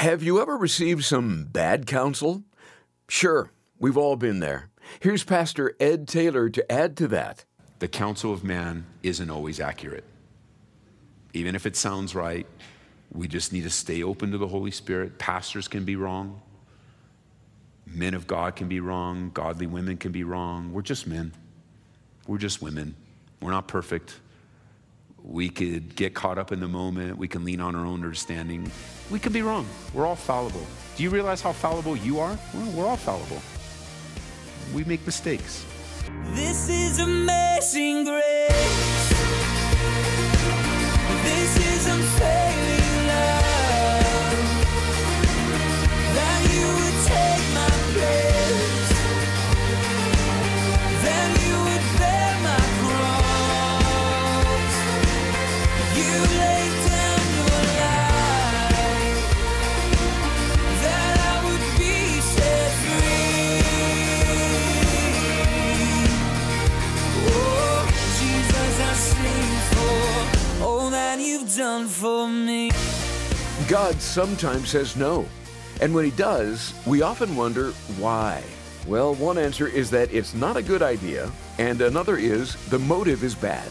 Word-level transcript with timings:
Have 0.00 0.22
you 0.22 0.40
ever 0.40 0.56
received 0.56 1.04
some 1.04 1.44
bad 1.44 1.86
counsel? 1.86 2.42
Sure, 3.06 3.50
we've 3.78 3.98
all 3.98 4.16
been 4.16 4.40
there. 4.40 4.70
Here's 4.98 5.24
Pastor 5.24 5.76
Ed 5.78 6.08
Taylor 6.08 6.48
to 6.48 6.72
add 6.72 6.96
to 6.96 7.08
that. 7.08 7.44
The 7.80 7.86
counsel 7.86 8.32
of 8.32 8.42
man 8.42 8.86
isn't 9.02 9.28
always 9.28 9.60
accurate. 9.60 10.04
Even 11.34 11.54
if 11.54 11.66
it 11.66 11.76
sounds 11.76 12.14
right, 12.14 12.46
we 13.12 13.28
just 13.28 13.52
need 13.52 13.64
to 13.64 13.70
stay 13.70 14.02
open 14.02 14.30
to 14.30 14.38
the 14.38 14.48
Holy 14.48 14.70
Spirit. 14.70 15.18
Pastors 15.18 15.68
can 15.68 15.84
be 15.84 15.96
wrong. 15.96 16.40
Men 17.86 18.14
of 18.14 18.26
God 18.26 18.56
can 18.56 18.68
be 18.68 18.80
wrong. 18.80 19.30
Godly 19.34 19.66
women 19.66 19.98
can 19.98 20.12
be 20.12 20.24
wrong. 20.24 20.72
We're 20.72 20.80
just 20.80 21.06
men. 21.06 21.34
We're 22.26 22.38
just 22.38 22.62
women. 22.62 22.96
We're 23.42 23.50
not 23.50 23.68
perfect. 23.68 24.18
We 25.24 25.48
could 25.48 25.94
get 25.94 26.14
caught 26.14 26.38
up 26.38 26.52
in 26.52 26.60
the 26.60 26.68
moment. 26.68 27.18
We 27.18 27.28
can 27.28 27.44
lean 27.44 27.60
on 27.60 27.74
our 27.74 27.84
own 27.84 28.02
understanding. 28.02 28.70
We 29.10 29.18
could 29.18 29.32
be 29.32 29.42
wrong. 29.42 29.66
We're 29.92 30.06
all 30.06 30.16
fallible. 30.16 30.66
Do 30.96 31.02
you 31.02 31.10
realize 31.10 31.40
how 31.40 31.52
fallible 31.52 31.96
you 31.96 32.20
are? 32.20 32.38
Well, 32.54 32.70
we're 32.72 32.86
all 32.86 32.96
fallible. 32.96 33.40
We 34.74 34.84
make 34.84 35.04
mistakes. 35.04 35.64
This 36.32 36.68
is 36.68 36.98
amazing 37.00 38.04
grace. 38.04 39.10
This 41.22 41.56
is 41.56 41.86
unfailing 41.86 42.59
Sometimes 74.00 74.70
says 74.70 74.96
no. 74.96 75.26
And 75.82 75.94
when 75.94 76.06
he 76.06 76.10
does, 76.12 76.74
we 76.86 77.02
often 77.02 77.36
wonder 77.36 77.70
why. 77.98 78.42
Well, 78.86 79.14
one 79.14 79.36
answer 79.36 79.68
is 79.68 79.90
that 79.90 80.12
it's 80.12 80.34
not 80.34 80.56
a 80.56 80.62
good 80.62 80.82
idea, 80.82 81.30
and 81.58 81.82
another 81.82 82.16
is 82.16 82.56
the 82.70 82.78
motive 82.78 83.22
is 83.22 83.34
bad. 83.34 83.68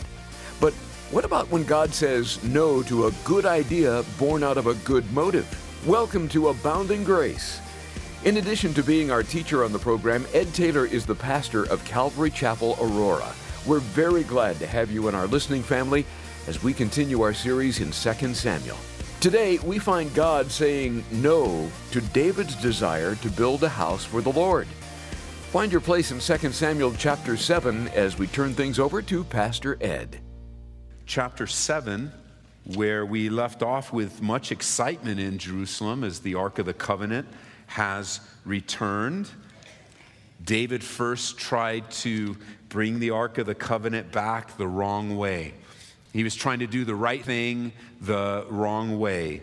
But 0.61 0.73
what 1.09 1.25
about 1.25 1.49
when 1.49 1.63
God 1.63 1.93
says 1.93 2.41
no 2.43 2.83
to 2.83 3.07
a 3.07 3.11
good 3.25 3.47
idea 3.47 4.05
born 4.19 4.43
out 4.43 4.57
of 4.57 4.67
a 4.67 4.75
good 4.75 5.11
motive? 5.11 5.47
Welcome 5.87 6.29
to 6.29 6.49
Abounding 6.49 7.03
Grace. 7.03 7.59
In 8.23 8.37
addition 8.37 8.73
to 8.75 8.83
being 8.83 9.09
our 9.09 9.23
teacher 9.23 9.63
on 9.63 9.73
the 9.73 9.79
program, 9.79 10.27
Ed 10.31 10.53
Taylor 10.53 10.85
is 10.85 11.07
the 11.07 11.15
pastor 11.15 11.63
of 11.71 11.83
Calvary 11.85 12.29
Chapel, 12.29 12.77
Aurora. 12.79 13.33
We're 13.65 13.79
very 13.79 14.23
glad 14.23 14.59
to 14.59 14.67
have 14.67 14.91
you 14.91 15.07
in 15.07 15.15
our 15.15 15.27
listening 15.27 15.63
family 15.63 16.05
as 16.47 16.61
we 16.61 16.73
continue 16.73 17.23
our 17.23 17.33
series 17.33 17.79
in 17.79 17.87
2 17.87 18.33
Samuel. 18.35 18.77
Today, 19.21 19.57
we 19.57 19.79
find 19.79 20.13
God 20.13 20.49
saying 20.49 21.03
no 21.11 21.69
to 21.91 21.99
David's 21.99 22.55
desire 22.55 23.15
to 23.15 23.29
build 23.29 23.61
a 23.65 23.67
house 23.67 24.05
for 24.05 24.21
the 24.21 24.31
Lord. 24.31 24.65
Find 25.51 25.73
your 25.73 25.81
place 25.81 26.11
in 26.11 26.19
2 26.21 26.53
Samuel 26.53 26.93
chapter 26.97 27.35
7 27.35 27.89
as 27.89 28.17
we 28.17 28.27
turn 28.27 28.53
things 28.53 28.79
over 28.79 29.01
to 29.01 29.25
Pastor 29.25 29.77
Ed. 29.81 30.21
chapter 31.05 31.47
7, 31.47 32.13
where 32.75 33.05
we 33.05 33.27
left 33.27 33.61
off 33.61 33.91
with 33.91 34.21
much 34.21 34.53
excitement 34.53 35.19
in 35.19 35.37
Jerusalem 35.37 36.05
as 36.05 36.21
the 36.21 36.35
Ark 36.35 36.57
of 36.57 36.65
the 36.65 36.73
Covenant 36.73 37.27
has 37.67 38.21
returned. 38.45 39.29
David 40.41 40.81
first 40.81 41.37
tried 41.37 41.91
to 41.91 42.37
bring 42.69 42.99
the 42.99 43.09
Ark 43.09 43.37
of 43.37 43.47
the 43.47 43.55
Covenant 43.55 44.13
back 44.13 44.55
the 44.55 44.67
wrong 44.67 45.17
way. 45.17 45.55
He 46.13 46.23
was 46.23 46.35
trying 46.35 46.59
to 46.59 46.67
do 46.67 46.85
the 46.85 46.95
right 46.95 47.23
thing 47.23 47.71
the 48.01 48.45
wrong 48.49 48.99
way. 48.99 49.41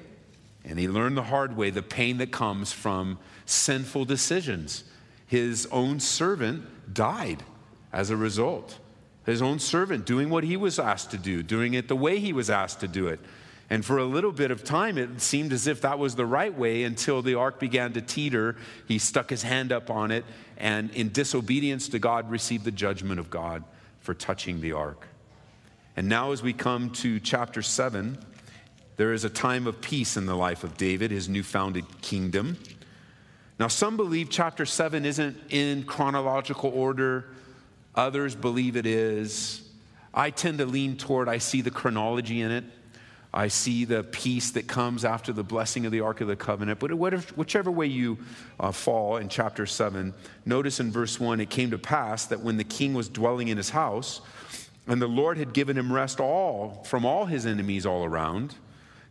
And 0.64 0.78
he 0.78 0.88
learned 0.88 1.16
the 1.16 1.22
hard 1.22 1.56
way 1.56 1.70
the 1.70 1.82
pain 1.82 2.18
that 2.18 2.32
comes 2.32 2.72
from 2.72 3.18
sinful 3.44 4.04
decisions. 4.04 4.84
His 5.26 5.66
own 5.70 6.00
servant 6.00 6.64
died 6.92 7.44
as 7.92 8.10
a 8.10 8.16
result. 8.16 8.78
His 9.24 9.42
own 9.42 9.58
servant 9.58 10.06
doing 10.06 10.28
what 10.28 10.44
he 10.44 10.56
was 10.56 10.78
asked 10.78 11.10
to 11.12 11.18
do, 11.18 11.42
doing 11.42 11.74
it 11.74 11.88
the 11.88 11.96
way 11.96 12.18
he 12.18 12.32
was 12.32 12.50
asked 12.50 12.80
to 12.80 12.88
do 12.88 13.08
it. 13.08 13.20
And 13.68 13.84
for 13.84 13.98
a 13.98 14.04
little 14.04 14.30
bit 14.30 14.52
of 14.52 14.62
time, 14.62 14.96
it 14.96 15.20
seemed 15.20 15.52
as 15.52 15.66
if 15.66 15.80
that 15.80 15.98
was 15.98 16.14
the 16.14 16.26
right 16.26 16.56
way 16.56 16.84
until 16.84 17.22
the 17.22 17.34
ark 17.34 17.58
began 17.58 17.92
to 17.94 18.00
teeter. 18.00 18.56
He 18.86 18.98
stuck 18.98 19.30
his 19.30 19.42
hand 19.42 19.72
up 19.72 19.90
on 19.90 20.12
it, 20.12 20.24
and 20.56 20.90
in 20.92 21.10
disobedience 21.10 21.88
to 21.88 21.98
God, 21.98 22.30
received 22.30 22.64
the 22.64 22.70
judgment 22.70 23.18
of 23.18 23.28
God 23.28 23.64
for 23.98 24.14
touching 24.14 24.60
the 24.60 24.72
ark. 24.72 25.08
And 25.96 26.10
now, 26.10 26.32
as 26.32 26.42
we 26.42 26.52
come 26.52 26.90
to 26.90 27.18
chapter 27.18 27.62
7, 27.62 28.18
there 28.98 29.14
is 29.14 29.24
a 29.24 29.30
time 29.30 29.66
of 29.66 29.80
peace 29.80 30.18
in 30.18 30.26
the 30.26 30.36
life 30.36 30.62
of 30.62 30.76
David, 30.76 31.10
his 31.10 31.26
new 31.26 31.42
founded 31.42 31.84
kingdom. 32.02 32.58
Now, 33.58 33.68
some 33.68 33.96
believe 33.96 34.28
chapter 34.28 34.66
7 34.66 35.06
isn't 35.06 35.38
in 35.48 35.84
chronological 35.84 36.70
order, 36.70 37.30
others 37.94 38.34
believe 38.34 38.76
it 38.76 38.84
is. 38.84 39.66
I 40.12 40.28
tend 40.28 40.58
to 40.58 40.66
lean 40.66 40.98
toward, 40.98 41.30
I 41.30 41.38
see 41.38 41.62
the 41.62 41.70
chronology 41.70 42.42
in 42.42 42.50
it. 42.50 42.64
I 43.32 43.48
see 43.48 43.84
the 43.84 44.02
peace 44.02 44.52
that 44.52 44.66
comes 44.66 45.04
after 45.04 45.30
the 45.30 45.44
blessing 45.44 45.84
of 45.84 45.92
the 45.92 46.00
Ark 46.00 46.22
of 46.22 46.28
the 46.28 46.36
Covenant. 46.36 46.78
But 46.78 46.94
whichever 46.94 47.70
way 47.70 47.86
you 47.86 48.16
uh, 48.58 48.72
fall 48.72 49.18
in 49.18 49.28
chapter 49.28 49.66
7, 49.66 50.14
notice 50.46 50.80
in 50.80 50.90
verse 50.90 51.20
1 51.20 51.40
it 51.40 51.50
came 51.50 51.70
to 51.70 51.78
pass 51.78 52.26
that 52.26 52.40
when 52.40 52.56
the 52.56 52.64
king 52.64 52.94
was 52.94 53.10
dwelling 53.10 53.48
in 53.48 53.58
his 53.58 53.68
house, 53.68 54.22
and 54.86 55.02
the 55.02 55.06
Lord 55.06 55.38
had 55.38 55.52
given 55.52 55.76
him 55.76 55.92
rest 55.92 56.20
all 56.20 56.84
from 56.84 57.04
all 57.04 57.26
his 57.26 57.46
enemies 57.46 57.84
all 57.86 58.04
around, 58.04 58.54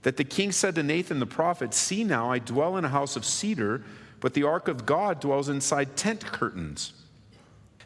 that 0.03 0.17
the 0.17 0.23
king 0.23 0.51
said 0.51 0.75
to 0.75 0.83
Nathan 0.83 1.19
the 1.19 1.25
prophet, 1.25 1.73
See 1.73 2.03
now, 2.03 2.31
I 2.31 2.39
dwell 2.39 2.77
in 2.77 2.85
a 2.85 2.89
house 2.89 3.15
of 3.15 3.25
cedar, 3.25 3.83
but 4.19 4.33
the 4.33 4.43
ark 4.43 4.67
of 4.67 4.85
God 4.85 5.19
dwells 5.19 5.49
inside 5.49 5.97
tent 5.97 6.25
curtains. 6.25 6.93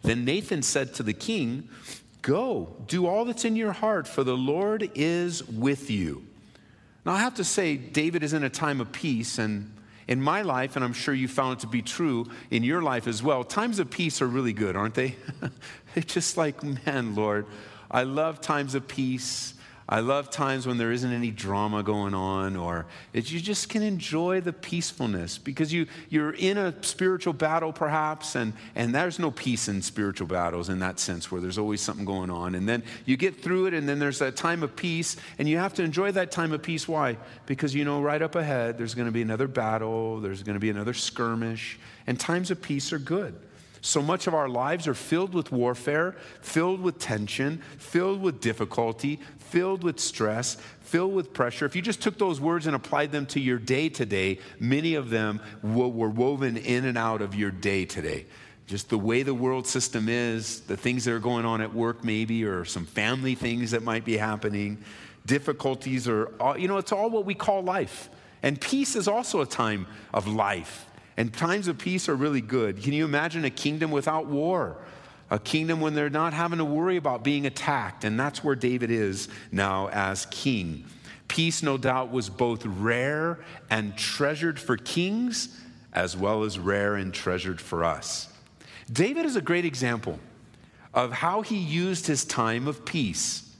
Then 0.01 0.25
Nathan 0.25 0.61
said 0.61 0.93
to 0.95 1.03
the 1.03 1.13
king, 1.13 1.69
Go, 2.21 2.75
do 2.87 3.07
all 3.07 3.25
that's 3.25 3.45
in 3.45 3.55
your 3.55 3.71
heart, 3.71 4.07
for 4.07 4.23
the 4.23 4.35
Lord 4.35 4.91
is 4.93 5.47
with 5.47 5.89
you. 5.89 6.25
Now, 7.05 7.13
I 7.13 7.19
have 7.19 7.35
to 7.35 7.43
say, 7.43 7.77
David 7.77 8.23
is 8.23 8.33
in 8.33 8.43
a 8.43 8.49
time 8.49 8.81
of 8.81 8.91
peace, 8.91 9.39
and 9.39 9.73
in 10.07 10.21
my 10.21 10.41
life, 10.41 10.75
and 10.75 10.83
I'm 10.83 10.93
sure 10.93 11.13
you 11.13 11.27
found 11.27 11.57
it 11.57 11.59
to 11.61 11.67
be 11.67 11.81
true 11.81 12.25
in 12.51 12.63
your 12.63 12.81
life 12.81 13.07
as 13.07 13.23
well, 13.23 13.43
times 13.43 13.79
of 13.79 13.89
peace 13.89 14.21
are 14.21 14.27
really 14.27 14.53
good, 14.53 14.75
aren't 14.75 14.95
they? 14.95 15.15
it's 15.95 16.13
just 16.13 16.35
like, 16.35 16.61
man, 16.63 17.15
Lord, 17.15 17.45
I 17.91 18.03
love 18.03 18.41
times 18.41 18.75
of 18.75 18.87
peace. 18.87 19.53
I 19.91 20.01
love 20.01 20.29
times 20.29 20.67
when 20.67 20.77
there 20.77 20.91
isn't 20.91 21.11
any 21.11 21.31
drama 21.31 21.81
going 21.81 22.13
on, 22.13 22.55
or 22.55 22.85
that 23.13 23.31
you 23.31 23.39
just 23.39 23.69
can 23.69 23.81
enjoy 23.81 24.39
the 24.39 24.53
peacefulness 24.53 25.39
because 25.39 25.73
you, 25.73 25.87
you're 26.09 26.33
in 26.33 26.59
a 26.59 26.75
spiritual 26.83 27.33
battle, 27.33 27.73
perhaps, 27.73 28.35
and, 28.35 28.53
and 28.75 28.93
there's 28.93 29.17
no 29.17 29.31
peace 29.31 29.67
in 29.67 29.81
spiritual 29.81 30.27
battles 30.27 30.69
in 30.69 30.77
that 30.77 30.99
sense 30.99 31.31
where 31.31 31.41
there's 31.41 31.57
always 31.57 31.81
something 31.81 32.05
going 32.05 32.29
on. 32.29 32.53
And 32.53 32.69
then 32.69 32.83
you 33.05 33.17
get 33.17 33.41
through 33.41 33.65
it, 33.65 33.73
and 33.73 33.89
then 33.89 33.97
there's 33.97 34.19
that 34.19 34.35
time 34.35 34.61
of 34.61 34.75
peace, 34.75 35.15
and 35.39 35.49
you 35.49 35.57
have 35.57 35.73
to 35.73 35.83
enjoy 35.83 36.11
that 36.11 36.29
time 36.29 36.51
of 36.51 36.61
peace. 36.61 36.87
Why? 36.87 37.17
Because 37.47 37.73
you 37.73 37.83
know 37.83 37.99
right 37.99 38.21
up 38.21 38.35
ahead 38.35 38.77
there's 38.77 38.93
going 38.93 39.07
to 39.07 39.11
be 39.11 39.23
another 39.23 39.47
battle, 39.47 40.19
there's 40.19 40.43
going 40.43 40.53
to 40.53 40.59
be 40.59 40.69
another 40.69 40.93
skirmish, 40.93 41.79
and 42.05 42.19
times 42.19 42.51
of 42.51 42.61
peace 42.61 42.93
are 42.93 42.99
good. 42.99 43.33
So 43.81 44.01
much 44.01 44.27
of 44.27 44.33
our 44.33 44.49
lives 44.49 44.87
are 44.87 44.93
filled 44.93 45.33
with 45.33 45.51
warfare, 45.51 46.15
filled 46.41 46.81
with 46.81 46.99
tension, 46.99 47.61
filled 47.77 48.21
with 48.21 48.41
difficulty, 48.41 49.19
filled 49.37 49.83
with 49.83 49.99
stress, 49.99 50.57
filled 50.81 51.13
with 51.13 51.33
pressure. 51.33 51.65
If 51.65 51.75
you 51.75 51.81
just 51.81 52.01
took 52.01 52.17
those 52.17 52.41
words 52.41 52.67
and 52.67 52.75
applied 52.75 53.11
them 53.11 53.25
to 53.27 53.39
your 53.39 53.57
day 53.57 53.89
today, 53.89 54.39
many 54.59 54.95
of 54.95 55.09
them 55.09 55.39
were 55.63 56.09
woven 56.09 56.57
in 56.57 56.85
and 56.85 56.97
out 56.97 57.21
of 57.21 57.35
your 57.35 57.51
day 57.51 57.85
today. 57.85 58.25
Just 58.67 58.89
the 58.89 58.97
way 58.97 59.23
the 59.23 59.33
world 59.33 59.65
system 59.65 60.07
is, 60.09 60.59
the 60.61 60.77
things 60.77 61.05
that 61.05 61.13
are 61.13 61.19
going 61.19 61.45
on 61.45 61.61
at 61.61 61.73
work, 61.73 62.03
maybe, 62.03 62.43
or 62.43 62.65
some 62.65 62.85
family 62.85 63.33
things 63.33 63.71
that 63.71 63.81
might 63.81 64.05
be 64.05 64.17
happening, 64.17 64.77
difficulties, 65.25 66.07
or, 66.07 66.31
you 66.57 66.67
know, 66.67 66.77
it's 66.77 66.91
all 66.91 67.09
what 67.09 67.25
we 67.25 67.33
call 67.33 67.63
life. 67.63 68.09
And 68.43 68.59
peace 68.59 68.95
is 68.95 69.07
also 69.07 69.41
a 69.41 69.45
time 69.45 69.87
of 70.13 70.27
life. 70.27 70.85
And 71.19 71.33
times 71.33 71.67
of 71.67 71.77
peace 71.77 72.07
are 72.07 72.15
really 72.15 72.39
good. 72.39 72.81
Can 72.81 72.93
you 72.93 73.03
imagine 73.03 73.43
a 73.43 73.49
kingdom 73.49 73.91
without 73.91 74.27
war? 74.27 74.77
A 75.29 75.37
kingdom 75.37 75.81
when 75.81 75.93
they're 75.93 76.09
not 76.09 76.31
having 76.31 76.59
to 76.59 76.65
worry 76.65 76.95
about 76.95 77.25
being 77.25 77.45
attacked. 77.45 78.05
And 78.05 78.17
that's 78.17 78.41
where 78.41 78.55
David 78.55 78.89
is 78.89 79.27
now 79.51 79.89
as 79.89 80.27
king. 80.27 80.85
Peace, 81.27 81.61
no 81.61 81.77
doubt, 81.77 82.09
was 82.09 82.29
both 82.29 82.65
rare 82.65 83.39
and 83.69 83.97
treasured 83.97 84.57
for 84.57 84.77
kings, 84.77 85.59
as 85.91 86.15
well 86.15 86.43
as 86.43 86.57
rare 86.57 86.95
and 86.95 87.13
treasured 87.13 87.59
for 87.59 87.83
us. 87.83 88.31
David 88.89 89.25
is 89.25 89.35
a 89.35 89.41
great 89.41 89.65
example 89.65 90.19
of 90.93 91.11
how 91.11 91.41
he 91.41 91.57
used 91.57 92.07
his 92.07 92.23
time 92.23 92.65
of 92.65 92.85
peace. 92.85 93.53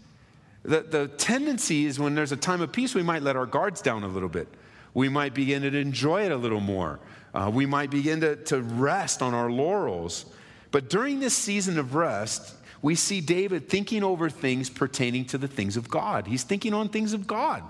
The, 0.64 0.80
the 0.80 1.08
tendency 1.10 1.88
is 1.88 2.00
when 2.00 2.16
there's 2.16 2.32
a 2.32 2.38
time 2.38 2.62
of 2.62 2.72
peace, 2.72 2.96
we 2.96 3.04
might 3.04 3.22
let 3.22 3.36
our 3.36 3.46
guards 3.46 3.82
down 3.82 4.06
a 4.06 4.08
little 4.08 4.30
bit. 4.30 4.48
We 4.94 5.10
might 5.10 5.34
begin 5.34 5.62
to 5.64 5.78
enjoy 5.78 6.24
it 6.24 6.32
a 6.32 6.38
little 6.38 6.62
more. 6.62 7.00
Uh, 7.34 7.52
we 7.54 7.66
might 7.66 7.90
begin 7.92 8.22
to, 8.22 8.36
to 8.36 8.62
rest 8.62 9.22
on 9.22 9.34
our 9.34 9.52
laurels. 9.52 10.26
But 10.72 10.90
during 10.90 11.20
this 11.20 11.34
season 11.34 11.78
of 11.78 11.96
rest, 11.96 12.56
we 12.82 12.96
see 12.96 13.22
David 13.22 13.70
thinking 13.70 14.04
over 14.04 14.30
things 14.30 14.70
pertaining 14.70 15.26
to 15.26 15.38
the 15.38 15.48
things 15.48 15.78
of 15.78 15.90
God. 15.90 16.28
He's 16.28 16.44
thinking 16.44 16.74
on 16.74 16.90
things 16.90 17.14
of 17.14 17.28
God. 17.28 17.64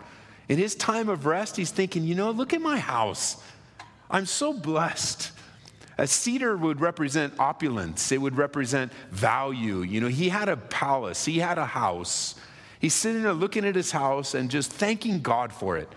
In 0.47 0.57
his 0.57 0.75
time 0.75 1.09
of 1.09 1.25
rest, 1.25 1.55
he's 1.55 1.71
thinking, 1.71 2.03
you 2.03 2.15
know, 2.15 2.31
look 2.31 2.53
at 2.53 2.61
my 2.61 2.77
house. 2.77 3.41
I'm 4.09 4.25
so 4.25 4.53
blessed. 4.53 5.31
A 5.97 6.07
cedar 6.07 6.55
would 6.55 6.79
represent 6.79 7.33
opulence, 7.39 8.11
it 8.11 8.21
would 8.21 8.37
represent 8.37 8.91
value. 9.11 9.81
You 9.81 9.99
know, 9.99 10.07
he 10.07 10.29
had 10.29 10.47
a 10.47 10.55
palace, 10.55 11.25
he 11.25 11.39
had 11.39 11.57
a 11.57 11.65
house. 11.65 12.35
He's 12.79 12.93
sitting 12.93 13.23
there 13.23 13.33
looking 13.33 13.65
at 13.65 13.75
his 13.75 13.91
house 13.91 14.33
and 14.33 14.49
just 14.49 14.71
thanking 14.71 15.19
God 15.19 15.51
for 15.51 15.75
it. 15.75 15.89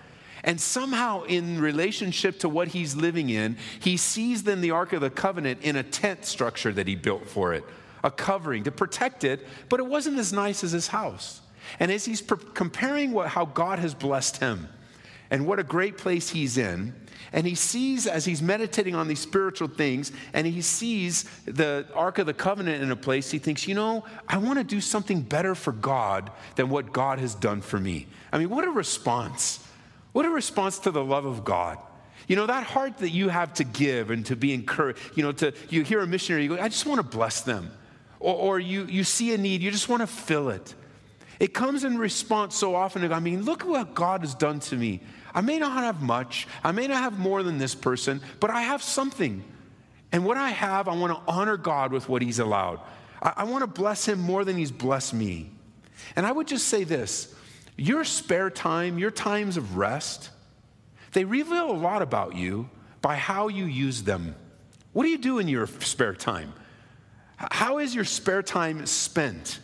And 0.45 0.61
somehow, 0.61 1.23
in 1.23 1.61
relationship 1.61 2.41
to 2.41 2.49
what 2.49 2.69
he's 2.69 2.97
living 2.97 3.31
in, 3.31 3.57
he 3.81 3.97
sees 3.97 4.43
then 4.43 4.61
the 4.61 4.73
Ark 4.73 4.93
of 4.93 5.01
the 5.01 5.11
Covenant 5.11 5.63
in 5.63 5.77
a 5.77 5.83
tent 5.83 6.25
structure 6.25 6.73
that 6.73 6.89
he 6.89 6.97
built 6.97 7.29
for 7.29 7.55
it, 7.55 7.65
a 8.03 8.11
covering 8.11 8.65
to 8.65 8.73
protect 8.73 9.23
it, 9.23 9.47
but 9.69 9.79
it 9.79 9.87
wasn't 9.87 10.19
as 10.19 10.33
nice 10.33 10.65
as 10.65 10.73
his 10.73 10.89
house. 10.89 11.41
And 11.79 11.93
as 11.93 12.05
he's 12.05 12.21
comparing 12.55 13.13
what, 13.13 13.29
how 13.29 13.45
God 13.45 13.79
has 13.79 13.95
blessed 13.95 14.39
him 14.39 14.69
and 15.31 15.47
what 15.47 15.61
a 15.61 15.65
great 15.65 15.97
place 15.97 16.31
he's 16.31 16.59
in, 16.59 16.93
and 17.33 17.47
he 17.47 17.55
sees 17.55 18.07
as 18.07 18.25
he's 18.25 18.43
meditating 18.43 18.95
on 18.95 19.09
these 19.09 19.21
spiritual 19.21 19.69
things, 19.69 20.13
and 20.35 20.47
he 20.47 20.61
sees 20.61 21.23
the 21.47 21.87
Ark 21.95 22.19
of 22.19 22.27
the 22.27 22.35
Covenant 22.35 22.83
in 22.83 22.91
a 22.91 22.97
place, 22.97 23.31
he 23.31 23.39
thinks, 23.39 23.67
you 23.67 23.75
know, 23.75 24.05
I 24.29 24.39
want 24.39 24.59
to 24.59 24.65
do 24.65 24.81
something 24.81 25.23
better 25.23 25.55
for 25.55 25.73
God 25.73 26.31
than 26.57 26.69
what 26.69 26.93
God 26.93 27.21
has 27.21 27.35
done 27.35 27.63
for 27.63 27.79
me. 27.79 28.09
I 28.33 28.39
mean, 28.39 28.51
what 28.51 28.65
a 28.65 28.71
response. 28.71 29.67
What 30.13 30.27
a 30.27 30.31
response 30.31 30.79
to 30.81 30.91
the 30.91 31.05
love 31.05 31.25
of 31.25 31.45
God. 31.45 31.79
You 32.29 32.37
know, 32.37 32.47
that 32.47 32.65
heart 32.65 32.99
that 32.99 33.11
you 33.11 33.29
have 33.29 33.55
to 33.55 33.65
give 33.65 34.11
and 34.11 34.25
to 34.27 34.37
be 34.37 34.53
encouraged, 34.53 35.01
you 35.17 35.23
know, 35.23 35.33
to 35.33 35.53
you 35.71 35.83
hear 35.83 36.01
a 36.01 36.07
missionary, 36.07 36.45
you 36.45 36.57
go, 36.57 36.63
I 36.63 36.69
just 36.69 36.87
want 36.87 36.99
to 36.99 37.17
bless 37.17 37.41
them. 37.41 37.71
Or, 38.21 38.35
or 38.35 38.61
you, 38.61 38.85
you 38.85 39.05
see 39.05 39.35
a 39.35 39.39
need, 39.39 39.63
you 39.63 39.71
just 39.71 39.89
want 39.89 40.03
to 40.03 40.07
fill 40.07 40.51
it. 40.51 40.75
It 41.41 41.55
comes 41.55 41.83
in 41.83 41.99
response 41.99 42.55
so 42.55 42.77
often. 42.77 43.13
I 43.13 43.19
mean, 43.19 43.43
look 43.43 43.65
what 43.65 43.95
God 43.95 44.21
has 44.21 44.35
done 44.35 44.61
to 44.61 44.77
me. 44.77 45.01
I 45.35 45.41
may 45.41 45.59
not 45.59 45.83
have 45.83 46.03
much, 46.03 46.47
I 46.63 46.73
may 46.73 46.87
not 46.87 47.03
have 47.03 47.19
more 47.19 47.43
than 47.43 47.59
this 47.59 47.75
person, 47.75 48.21
but 48.39 48.51
I 48.51 48.63
have 48.63 48.83
something. 48.83 49.43
And 50.13 50.25
what 50.25 50.37
I 50.37 50.51
have, 50.51 50.89
I 50.89 50.95
want 50.95 51.15
to 51.15 51.33
honor 51.33 51.57
God 51.57 51.91
with 51.91 52.09
what 52.09 52.23
He's 52.23 52.39
allowed. 52.39 52.81
I, 53.21 53.33
I 53.39 53.45
want 53.45 53.63
to 53.63 53.67
bless 53.67 54.07
Him 54.07 54.21
more 54.21 54.45
than 54.45 54.57
He's 54.57 54.71
blessed 54.71 55.15
me. 55.15 55.51
And 56.15 56.27
I 56.27 56.33
would 56.33 56.47
just 56.47 56.69
say 56.69 56.85
this 56.85 57.35
your 57.77 58.05
spare 58.05 58.51
time, 58.51 58.99
your 58.99 59.11
times 59.11 59.57
of 59.57 59.77
rest, 59.77 60.31
they 61.13 61.25
reveal 61.25 61.71
a 61.71 61.73
lot 61.73 62.03
about 62.03 62.37
you 62.37 62.69
by 63.01 63.17
how 63.17 63.49
you 63.49 63.65
use 63.65 64.03
them. 64.03 64.35
What 64.93 65.05
do 65.05 65.11
you 65.11 65.19
do 65.19 65.39
in 65.39 65.49
your 65.49 65.67
spare 65.67 66.15
time? 66.15 66.53
How 67.37 67.79
is 67.79 67.95
your 67.95 68.05
spare 68.05 68.43
time 68.43 68.87
spent? 68.87 69.59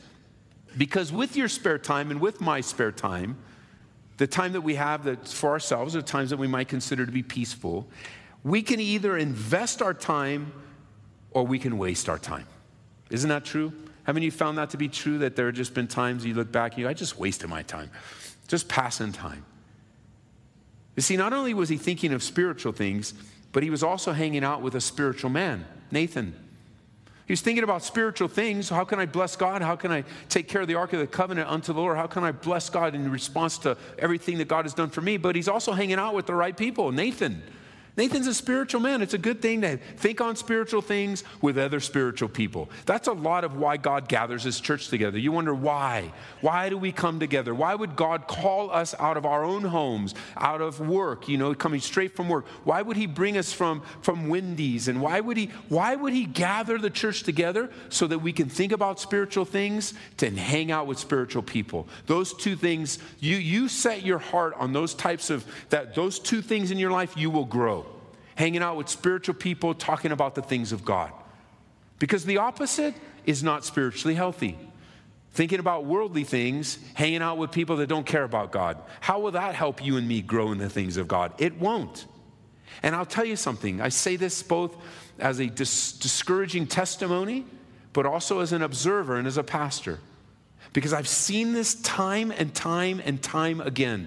Because 0.76 1.12
with 1.12 1.36
your 1.36 1.48
spare 1.48 1.78
time 1.78 2.10
and 2.10 2.20
with 2.20 2.40
my 2.40 2.60
spare 2.60 2.92
time, 2.92 3.36
the 4.16 4.26
time 4.26 4.52
that 4.52 4.62
we 4.62 4.74
have 4.74 5.04
that's 5.04 5.32
for 5.32 5.50
ourselves, 5.50 5.94
or 5.94 6.02
times 6.02 6.30
that 6.30 6.38
we 6.38 6.48
might 6.48 6.68
consider 6.68 7.06
to 7.06 7.12
be 7.12 7.22
peaceful, 7.22 7.88
we 8.42 8.62
can 8.62 8.80
either 8.80 9.16
invest 9.16 9.80
our 9.80 9.94
time 9.94 10.52
or 11.30 11.46
we 11.46 11.58
can 11.58 11.78
waste 11.78 12.08
our 12.08 12.18
time. 12.18 12.46
Isn't 13.10 13.28
that 13.30 13.44
true? 13.44 13.72
Haven't 14.08 14.22
you 14.22 14.30
found 14.30 14.56
that 14.56 14.70
to 14.70 14.78
be 14.78 14.88
true? 14.88 15.18
That 15.18 15.36
there 15.36 15.44
have 15.44 15.54
just 15.54 15.74
been 15.74 15.86
times 15.86 16.24
you 16.24 16.32
look 16.32 16.50
back 16.50 16.72
and 16.72 16.80
you 16.80 16.88
I 16.88 16.94
just 16.94 17.18
wasted 17.18 17.50
my 17.50 17.62
time, 17.62 17.90
just 18.46 18.66
passing 18.66 19.12
time. 19.12 19.44
You 20.96 21.02
see, 21.02 21.18
not 21.18 21.34
only 21.34 21.52
was 21.52 21.68
he 21.68 21.76
thinking 21.76 22.14
of 22.14 22.22
spiritual 22.22 22.72
things, 22.72 23.12
but 23.52 23.62
he 23.62 23.68
was 23.68 23.82
also 23.82 24.12
hanging 24.12 24.44
out 24.44 24.62
with 24.62 24.74
a 24.74 24.80
spiritual 24.80 25.28
man, 25.28 25.66
Nathan. 25.90 26.34
He 27.26 27.32
was 27.32 27.42
thinking 27.42 27.62
about 27.62 27.84
spiritual 27.84 28.28
things. 28.28 28.70
How 28.70 28.82
can 28.82 28.98
I 28.98 29.04
bless 29.04 29.36
God? 29.36 29.60
How 29.60 29.76
can 29.76 29.92
I 29.92 30.04
take 30.30 30.48
care 30.48 30.62
of 30.62 30.68
the 30.68 30.76
Ark 30.76 30.94
of 30.94 31.00
the 31.00 31.06
Covenant 31.06 31.50
unto 31.50 31.74
the 31.74 31.80
Lord? 31.80 31.98
How 31.98 32.06
can 32.06 32.24
I 32.24 32.32
bless 32.32 32.70
God 32.70 32.94
in 32.94 33.10
response 33.10 33.58
to 33.58 33.76
everything 33.98 34.38
that 34.38 34.48
God 34.48 34.64
has 34.64 34.72
done 34.72 34.88
for 34.88 35.02
me? 35.02 35.18
But 35.18 35.36
he's 35.36 35.48
also 35.48 35.72
hanging 35.72 35.98
out 35.98 36.14
with 36.14 36.24
the 36.24 36.34
right 36.34 36.56
people. 36.56 36.92
Nathan, 36.92 37.42
Nathan's 37.98 38.28
a 38.28 38.32
spiritual 38.32 38.80
man. 38.80 39.02
It's 39.02 39.14
a 39.14 39.18
good 39.18 39.42
thing 39.42 39.62
to 39.62 39.76
think 39.96 40.20
on 40.20 40.36
spiritual 40.36 40.80
things 40.80 41.24
with 41.42 41.58
other 41.58 41.80
spiritual 41.80 42.28
people. 42.28 42.70
That's 42.86 43.08
a 43.08 43.12
lot 43.12 43.42
of 43.42 43.56
why 43.56 43.76
God 43.76 44.08
gathers 44.08 44.44
his 44.44 44.60
church 44.60 44.86
together. 44.86 45.18
You 45.18 45.32
wonder 45.32 45.52
why? 45.52 46.12
Why 46.40 46.68
do 46.68 46.78
we 46.78 46.92
come 46.92 47.18
together? 47.18 47.52
Why 47.52 47.74
would 47.74 47.96
God 47.96 48.28
call 48.28 48.70
us 48.70 48.94
out 49.00 49.16
of 49.16 49.26
our 49.26 49.42
own 49.42 49.64
homes, 49.64 50.14
out 50.36 50.60
of 50.60 50.78
work, 50.78 51.28
you 51.28 51.38
know, 51.38 51.52
coming 51.56 51.80
straight 51.80 52.14
from 52.14 52.28
work? 52.28 52.46
Why 52.62 52.82
would 52.82 52.96
he 52.96 53.06
bring 53.06 53.36
us 53.36 53.52
from, 53.52 53.82
from 54.00 54.28
Wendy's? 54.28 54.86
And 54.86 55.02
why 55.02 55.18
would 55.18 55.36
he 55.36 55.50
why 55.68 55.96
would 55.96 56.12
he 56.12 56.24
gather 56.24 56.78
the 56.78 56.90
church 56.90 57.24
together 57.24 57.68
so 57.88 58.06
that 58.06 58.20
we 58.20 58.32
can 58.32 58.48
think 58.48 58.70
about 58.70 59.00
spiritual 59.00 59.44
things 59.44 59.92
to 60.18 60.30
hang 60.30 60.70
out 60.70 60.86
with 60.86 61.00
spiritual 61.00 61.42
people? 61.42 61.88
Those 62.06 62.32
two 62.32 62.54
things, 62.54 63.00
you 63.18 63.34
you 63.38 63.66
set 63.66 64.04
your 64.04 64.20
heart 64.20 64.54
on 64.54 64.72
those 64.72 64.94
types 64.94 65.30
of 65.30 65.44
that 65.70 65.96
those 65.96 66.20
two 66.20 66.42
things 66.42 66.70
in 66.70 66.78
your 66.78 66.92
life, 66.92 67.16
you 67.16 67.28
will 67.28 67.44
grow 67.44 67.87
hanging 68.38 68.62
out 68.62 68.76
with 68.76 68.88
spiritual 68.88 69.34
people, 69.34 69.74
talking 69.74 70.12
about 70.12 70.36
the 70.36 70.42
things 70.42 70.70
of 70.70 70.84
God. 70.84 71.10
Because 71.98 72.24
the 72.24 72.36
opposite 72.36 72.94
is 73.26 73.42
not 73.42 73.64
spiritually 73.64 74.14
healthy. 74.14 74.56
Thinking 75.32 75.58
about 75.58 75.86
worldly 75.86 76.22
things, 76.22 76.78
hanging 76.94 77.20
out 77.20 77.36
with 77.36 77.50
people 77.50 77.78
that 77.78 77.88
don't 77.88 78.06
care 78.06 78.22
about 78.22 78.52
God. 78.52 78.78
How 79.00 79.18
will 79.18 79.32
that 79.32 79.56
help 79.56 79.84
you 79.84 79.96
and 79.96 80.06
me 80.06 80.22
grow 80.22 80.52
in 80.52 80.58
the 80.58 80.70
things 80.70 80.96
of 80.98 81.08
God? 81.08 81.32
It 81.38 81.58
won't. 81.58 82.06
And 82.84 82.94
I'll 82.94 83.04
tell 83.04 83.24
you 83.24 83.34
something. 83.34 83.80
I 83.80 83.88
say 83.88 84.14
this 84.14 84.40
both 84.40 84.76
as 85.18 85.40
a 85.40 85.48
dis- 85.48 85.94
discouraging 85.94 86.68
testimony, 86.68 87.44
but 87.92 88.06
also 88.06 88.38
as 88.38 88.52
an 88.52 88.62
observer 88.62 89.16
and 89.16 89.26
as 89.26 89.36
a 89.36 89.42
pastor. 89.42 89.98
Because 90.72 90.92
I've 90.92 91.08
seen 91.08 91.54
this 91.54 91.74
time 91.74 92.30
and 92.30 92.54
time 92.54 93.02
and 93.04 93.20
time 93.20 93.60
again. 93.60 94.06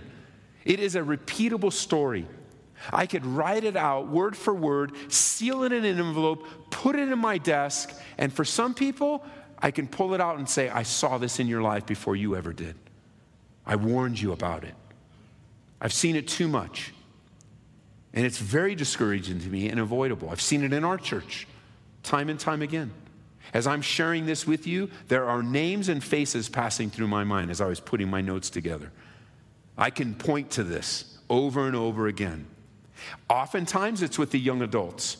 It 0.63 0.79
is 0.79 0.95
a 0.95 1.01
repeatable 1.01 1.73
story. 1.73 2.27
I 2.91 3.05
could 3.05 3.25
write 3.25 3.63
it 3.63 3.75
out 3.75 4.07
word 4.07 4.35
for 4.35 4.53
word, 4.53 4.93
seal 5.11 5.63
it 5.63 5.71
in 5.71 5.85
an 5.85 5.99
envelope, 5.99 6.45
put 6.69 6.95
it 6.95 7.09
in 7.09 7.19
my 7.19 7.37
desk, 7.37 7.93
and 8.17 8.31
for 8.31 8.45
some 8.45 8.73
people, 8.73 9.23
I 9.59 9.71
can 9.71 9.87
pull 9.87 10.13
it 10.13 10.21
out 10.21 10.37
and 10.37 10.49
say, 10.49 10.69
I 10.69 10.83
saw 10.83 11.17
this 11.17 11.39
in 11.39 11.47
your 11.47 11.61
life 11.61 11.85
before 11.85 12.15
you 12.15 12.35
ever 12.35 12.53
did. 12.53 12.75
I 13.65 13.75
warned 13.75 14.19
you 14.19 14.31
about 14.31 14.63
it. 14.63 14.73
I've 15.79 15.93
seen 15.93 16.15
it 16.15 16.27
too 16.27 16.47
much. 16.47 16.93
And 18.13 18.25
it's 18.25 18.39
very 18.39 18.75
discouraging 18.75 19.39
to 19.39 19.47
me 19.47 19.69
and 19.69 19.79
avoidable. 19.79 20.29
I've 20.29 20.41
seen 20.41 20.63
it 20.63 20.73
in 20.73 20.83
our 20.83 20.97
church 20.97 21.47
time 22.03 22.29
and 22.29 22.39
time 22.39 22.61
again. 22.61 22.91
As 23.53 23.67
I'm 23.67 23.81
sharing 23.81 24.25
this 24.25 24.47
with 24.47 24.65
you, 24.65 24.89
there 25.07 25.25
are 25.25 25.43
names 25.43 25.89
and 25.89 26.03
faces 26.03 26.49
passing 26.49 26.89
through 26.89 27.07
my 27.07 27.23
mind 27.23 27.51
as 27.51 27.61
I 27.61 27.67
was 27.67 27.79
putting 27.79 28.09
my 28.09 28.21
notes 28.21 28.49
together. 28.49 28.91
I 29.77 29.89
can 29.89 30.15
point 30.15 30.51
to 30.51 30.63
this 30.63 31.17
over 31.29 31.67
and 31.67 31.75
over 31.75 32.07
again. 32.07 32.47
Oftentimes, 33.29 34.01
it's 34.01 34.17
with 34.17 34.31
the 34.31 34.39
young 34.39 34.61
adults. 34.61 35.17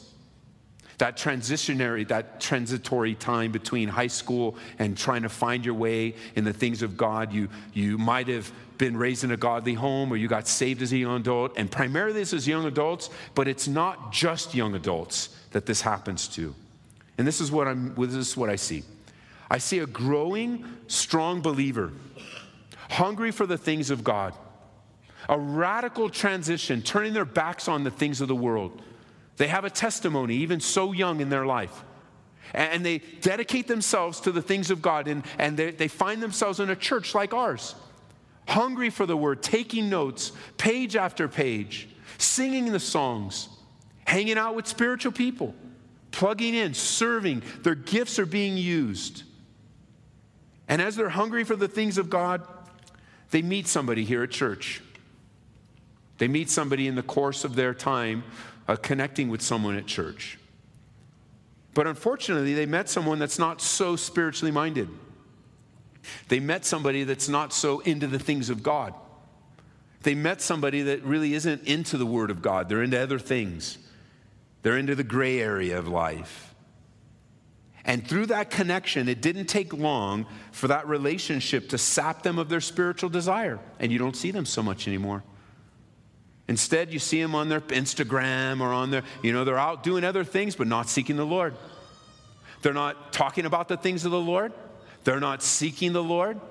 That 0.97 1.17
transitionary, 1.17 2.07
that 2.09 2.39
transitory 2.39 3.15
time 3.15 3.51
between 3.51 3.89
high 3.89 4.07
school 4.07 4.55
and 4.77 4.95
trying 4.95 5.23
to 5.23 5.29
find 5.29 5.65
your 5.65 5.73
way 5.73 6.15
in 6.35 6.43
the 6.43 6.53
things 6.53 6.83
of 6.83 6.95
God. 6.95 7.33
You, 7.33 7.49
you 7.73 7.97
might 7.97 8.27
have 8.27 8.51
been 8.77 8.95
raised 8.95 9.23
in 9.23 9.31
a 9.31 9.37
godly 9.37 9.73
home 9.73 10.13
or 10.13 10.15
you 10.15 10.27
got 10.27 10.47
saved 10.47 10.81
as 10.81 10.91
a 10.91 10.97
young 10.97 11.21
adult. 11.21 11.57
And 11.57 11.71
primarily, 11.71 12.13
this 12.13 12.33
is 12.33 12.47
young 12.47 12.65
adults, 12.65 13.09
but 13.33 13.47
it's 13.47 13.67
not 13.67 14.11
just 14.11 14.53
young 14.53 14.75
adults 14.75 15.29
that 15.51 15.65
this 15.65 15.81
happens 15.81 16.27
to. 16.29 16.53
And 17.17 17.27
this 17.27 17.41
is 17.41 17.51
what, 17.51 17.67
I'm, 17.67 17.95
this 17.95 18.13
is 18.13 18.37
what 18.37 18.49
I 18.49 18.55
see 18.55 18.83
I 19.49 19.57
see 19.57 19.79
a 19.79 19.85
growing, 19.85 20.65
strong 20.87 21.41
believer, 21.41 21.91
hungry 22.89 23.31
for 23.31 23.45
the 23.45 23.57
things 23.57 23.89
of 23.89 24.03
God 24.03 24.33
a 25.29 25.37
radical 25.37 26.09
transition, 26.09 26.81
turning 26.81 27.13
their 27.13 27.25
backs 27.25 27.67
on 27.67 27.83
the 27.83 27.91
things 27.91 28.21
of 28.21 28.27
the 28.27 28.35
world. 28.35 28.81
They 29.37 29.47
have 29.47 29.65
a 29.65 29.69
testimony, 29.69 30.35
even 30.37 30.59
so 30.59 30.91
young 30.91 31.21
in 31.21 31.29
their 31.29 31.45
life. 31.45 31.83
And 32.53 32.85
they 32.85 32.99
dedicate 33.21 33.67
themselves 33.67 34.19
to 34.21 34.31
the 34.31 34.41
things 34.41 34.71
of 34.71 34.81
God, 34.81 35.07
and, 35.07 35.23
and 35.37 35.55
they, 35.57 35.71
they 35.71 35.87
find 35.87 36.21
themselves 36.21 36.59
in 36.59 36.69
a 36.69 36.75
church 36.75 37.15
like 37.15 37.33
ours, 37.33 37.75
hungry 38.47 38.89
for 38.89 39.05
the 39.05 39.15
word, 39.15 39.41
taking 39.41 39.89
notes, 39.89 40.31
page 40.57 40.95
after 40.95 41.27
page, 41.27 41.87
singing 42.17 42.71
the 42.71 42.79
songs, 42.79 43.47
hanging 44.05 44.37
out 44.37 44.55
with 44.55 44.67
spiritual 44.67 45.13
people, 45.13 45.55
plugging 46.11 46.53
in, 46.53 46.73
serving. 46.73 47.41
Their 47.61 47.75
gifts 47.75 48.19
are 48.19 48.25
being 48.25 48.57
used. 48.57 49.23
And 50.67 50.81
as 50.81 50.95
they're 50.95 51.09
hungry 51.09 51.45
for 51.45 51.55
the 51.55 51.67
things 51.67 51.97
of 51.97 52.09
God, 52.09 52.45
they 53.29 53.41
meet 53.41 53.67
somebody 53.67 54.03
here 54.03 54.23
at 54.23 54.31
church 54.31 54.81
they 56.21 56.27
meet 56.27 56.51
somebody 56.51 56.87
in 56.87 56.93
the 56.93 57.01
course 57.01 57.43
of 57.43 57.55
their 57.55 57.73
time 57.73 58.23
uh, 58.67 58.75
connecting 58.75 59.27
with 59.27 59.41
someone 59.41 59.75
at 59.75 59.87
church. 59.87 60.37
But 61.73 61.87
unfortunately, 61.87 62.53
they 62.53 62.67
met 62.67 62.89
someone 62.89 63.17
that's 63.17 63.39
not 63.39 63.59
so 63.59 63.95
spiritually 63.95 64.51
minded. 64.51 64.87
They 66.27 66.39
met 66.39 66.63
somebody 66.63 67.05
that's 67.05 67.27
not 67.27 67.53
so 67.53 67.79
into 67.79 68.05
the 68.05 68.19
things 68.19 68.51
of 68.51 68.61
God. 68.61 68.93
They 70.03 70.13
met 70.13 70.43
somebody 70.43 70.83
that 70.83 71.01
really 71.01 71.33
isn't 71.33 71.63
into 71.63 71.97
the 71.97 72.05
Word 72.05 72.29
of 72.29 72.43
God, 72.43 72.69
they're 72.69 72.83
into 72.83 73.01
other 73.01 73.17
things, 73.17 73.79
they're 74.61 74.77
into 74.77 74.93
the 74.93 75.03
gray 75.03 75.39
area 75.39 75.79
of 75.79 75.87
life. 75.87 76.53
And 77.83 78.07
through 78.07 78.27
that 78.27 78.51
connection, 78.51 79.09
it 79.09 79.23
didn't 79.23 79.47
take 79.47 79.73
long 79.73 80.27
for 80.51 80.67
that 80.67 80.87
relationship 80.87 81.69
to 81.69 81.79
sap 81.79 82.21
them 82.21 82.37
of 82.37 82.47
their 82.47 82.61
spiritual 82.61 83.09
desire. 83.09 83.57
And 83.79 83.91
you 83.91 83.97
don't 83.97 84.15
see 84.15 84.29
them 84.29 84.45
so 84.45 84.61
much 84.61 84.87
anymore. 84.87 85.23
Instead, 86.51 86.91
you 86.91 86.99
see 86.99 87.21
them 87.21 87.33
on 87.33 87.47
their 87.47 87.61
Instagram 87.61 88.59
or 88.59 88.73
on 88.73 88.91
their, 88.91 89.03
you 89.23 89.31
know, 89.31 89.45
they're 89.45 89.57
out 89.57 89.83
doing 89.83 90.03
other 90.03 90.25
things, 90.25 90.53
but 90.53 90.67
not 90.67 90.89
seeking 90.89 91.15
the 91.15 91.25
Lord. 91.25 91.55
They're 92.61 92.73
not 92.73 93.13
talking 93.13 93.45
about 93.45 93.69
the 93.69 93.77
things 93.77 94.03
of 94.03 94.11
the 94.11 94.19
Lord. 94.19 94.51
They're 95.05 95.21
not 95.21 95.43
seeking 95.43 95.93
the 95.93 96.03
Lord. 96.03 96.41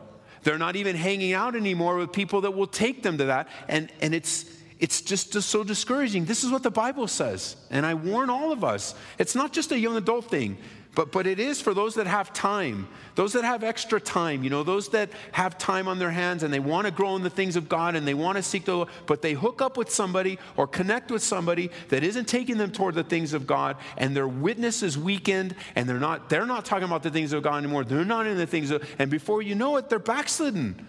They're 0.43 0.57
not 0.57 0.75
even 0.75 0.97
hanging 0.97 1.35
out 1.35 1.55
anymore 1.55 1.99
with 1.99 2.13
people 2.13 2.41
that 2.41 2.53
will 2.53 2.67
take 2.67 3.03
them 3.03 3.19
to 3.19 3.27
that. 3.27 3.49
And, 3.69 3.93
and 4.01 4.15
it's, 4.15 4.47
it's 4.79 5.03
just, 5.03 5.35
just 5.35 5.51
so 5.51 5.63
discouraging. 5.63 6.25
This 6.25 6.45
is 6.45 6.51
what 6.51 6.63
the 6.63 6.71
Bible 6.71 7.07
says. 7.07 7.57
And 7.71 7.85
I 7.85 7.93
warn 7.93 8.31
all 8.31 8.53
of 8.53 8.65
us 8.65 8.95
it's 9.19 9.35
not 9.35 9.53
just 9.53 9.71
a 9.71 9.79
young 9.79 9.99
adult 9.99 10.31
thing. 10.31 10.57
But, 10.93 11.13
but 11.13 11.27
it 11.29 11.39
is 11.39 11.61
for 11.61 11.73
those 11.73 11.95
that 11.95 12.09
have 12.09 12.33
time, 12.33 12.89
those 13.15 13.33
that 13.35 13.45
have 13.45 13.63
extra 13.63 14.01
time, 14.01 14.43
you 14.43 14.51
know, 14.51 14.65
those 14.65 14.89
that 14.89 15.11
have 15.31 15.57
time 15.57 15.87
on 15.87 16.01
their 16.01 16.11
hands 16.11 16.43
and 16.43 16.53
they 16.53 16.59
want 16.59 16.87
to 16.87 16.91
grow 16.91 17.15
in 17.15 17.23
the 17.23 17.31
things 17.31 17.55
of 17.55 17.69
God 17.69 17.95
and 17.95 18.07
they 18.09 18.15
want 18.15 18.37
to 18.37 18.43
seek 18.43 18.65
the 18.65 18.75
Lord, 18.75 18.89
but 19.07 19.23
they 19.23 19.35
hook 19.35 19.63
up 19.63 19.77
with 19.77 19.89
somebody 19.89 20.39
or 20.57 20.67
connect 20.67 21.13
with 21.13 21.23
somebody 21.23 21.71
that 21.91 22.03
isn't 22.03 22.27
taking 22.27 22.59
them 22.59 22.73
toward 22.73 22.97
the 22.97 23.05
things 23.05 23.35
of 23.35 23.47
God 23.47 23.77
and 23.99 24.17
their 24.17 24.27
witness 24.27 24.83
is 24.83 24.99
weakened 24.99 25.55
and 25.77 25.89
they're 25.89 26.01
not, 26.01 26.29
they're 26.29 26.45
not 26.45 26.65
talking 26.65 26.85
about 26.85 27.05
the 27.05 27.11
things 27.11 27.33
of 27.33 27.45
God 27.45 27.59
anymore. 27.59 27.85
They're 27.85 28.05
not 28.05 28.27
in 28.27 28.37
the 28.37 28.47
things 28.47 28.73
of, 28.73 28.83
and 28.99 29.13
before 29.13 29.43
you 29.43 29.55
know 29.55 29.77
it, 29.77 29.89
they're 29.89 30.01
backslidden. 30.01 30.87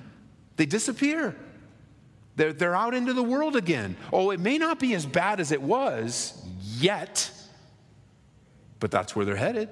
They 0.57 0.65
disappear. 0.65 1.35
They're, 2.37 2.53
they're 2.53 2.75
out 2.75 2.95
into 2.95 3.13
the 3.13 3.23
world 3.23 3.55
again. 3.55 3.95
Oh, 4.11 4.31
it 4.31 4.39
may 4.39 4.57
not 4.57 4.79
be 4.79 4.95
as 4.95 5.05
bad 5.05 5.39
as 5.39 5.51
it 5.51 5.61
was 5.61 6.43
yet, 6.79 7.29
but 8.79 8.89
that's 8.89 9.15
where 9.15 9.25
they're 9.25 9.35
headed. 9.35 9.69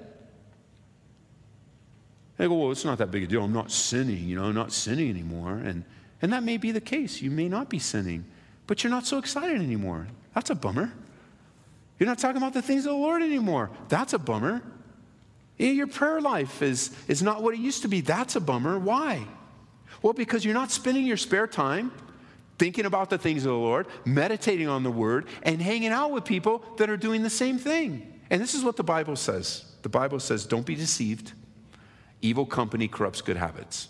They 2.40 2.48
go, 2.48 2.54
well, 2.54 2.70
it's 2.70 2.86
not 2.86 2.96
that 2.96 3.10
big 3.10 3.24
a 3.24 3.26
deal. 3.26 3.44
I'm 3.44 3.52
not 3.52 3.70
sinning, 3.70 4.26
you 4.26 4.34
know, 4.34 4.44
I'm 4.44 4.54
not 4.54 4.72
sinning 4.72 5.10
anymore. 5.10 5.60
And, 5.62 5.84
and 6.22 6.32
that 6.32 6.42
may 6.42 6.56
be 6.56 6.72
the 6.72 6.80
case. 6.80 7.20
You 7.20 7.30
may 7.30 7.50
not 7.50 7.68
be 7.68 7.78
sinning, 7.78 8.24
but 8.66 8.82
you're 8.82 8.90
not 8.90 9.04
so 9.04 9.18
excited 9.18 9.60
anymore. 9.60 10.06
That's 10.34 10.48
a 10.48 10.54
bummer. 10.54 10.90
You're 11.98 12.06
not 12.06 12.18
talking 12.18 12.38
about 12.38 12.54
the 12.54 12.62
things 12.62 12.86
of 12.86 12.92
the 12.92 12.98
Lord 12.98 13.20
anymore. 13.20 13.68
That's 13.90 14.14
a 14.14 14.18
bummer. 14.18 14.62
Your 15.58 15.86
prayer 15.86 16.18
life 16.22 16.62
is, 16.62 16.96
is 17.08 17.22
not 17.22 17.42
what 17.42 17.52
it 17.52 17.60
used 17.60 17.82
to 17.82 17.88
be. 17.88 18.00
That's 18.00 18.36
a 18.36 18.40
bummer. 18.40 18.78
Why? 18.78 19.22
Well, 20.00 20.14
because 20.14 20.42
you're 20.42 20.54
not 20.54 20.70
spending 20.70 21.04
your 21.04 21.18
spare 21.18 21.46
time 21.46 21.92
thinking 22.58 22.86
about 22.86 23.10
the 23.10 23.18
things 23.18 23.44
of 23.44 23.50
the 23.50 23.58
Lord, 23.58 23.86
meditating 24.06 24.66
on 24.66 24.82
the 24.82 24.90
Word, 24.90 25.26
and 25.42 25.60
hanging 25.60 25.90
out 25.90 26.10
with 26.10 26.24
people 26.24 26.64
that 26.78 26.88
are 26.88 26.96
doing 26.96 27.22
the 27.22 27.28
same 27.28 27.58
thing. 27.58 28.18
And 28.30 28.40
this 28.40 28.54
is 28.54 28.64
what 28.64 28.78
the 28.78 28.82
Bible 28.82 29.16
says 29.16 29.66
the 29.82 29.90
Bible 29.90 30.20
says, 30.20 30.46
don't 30.46 30.64
be 30.64 30.74
deceived. 30.74 31.34
Evil 32.22 32.46
company 32.46 32.88
corrupts 32.88 33.22
good 33.22 33.36
habits. 33.36 33.88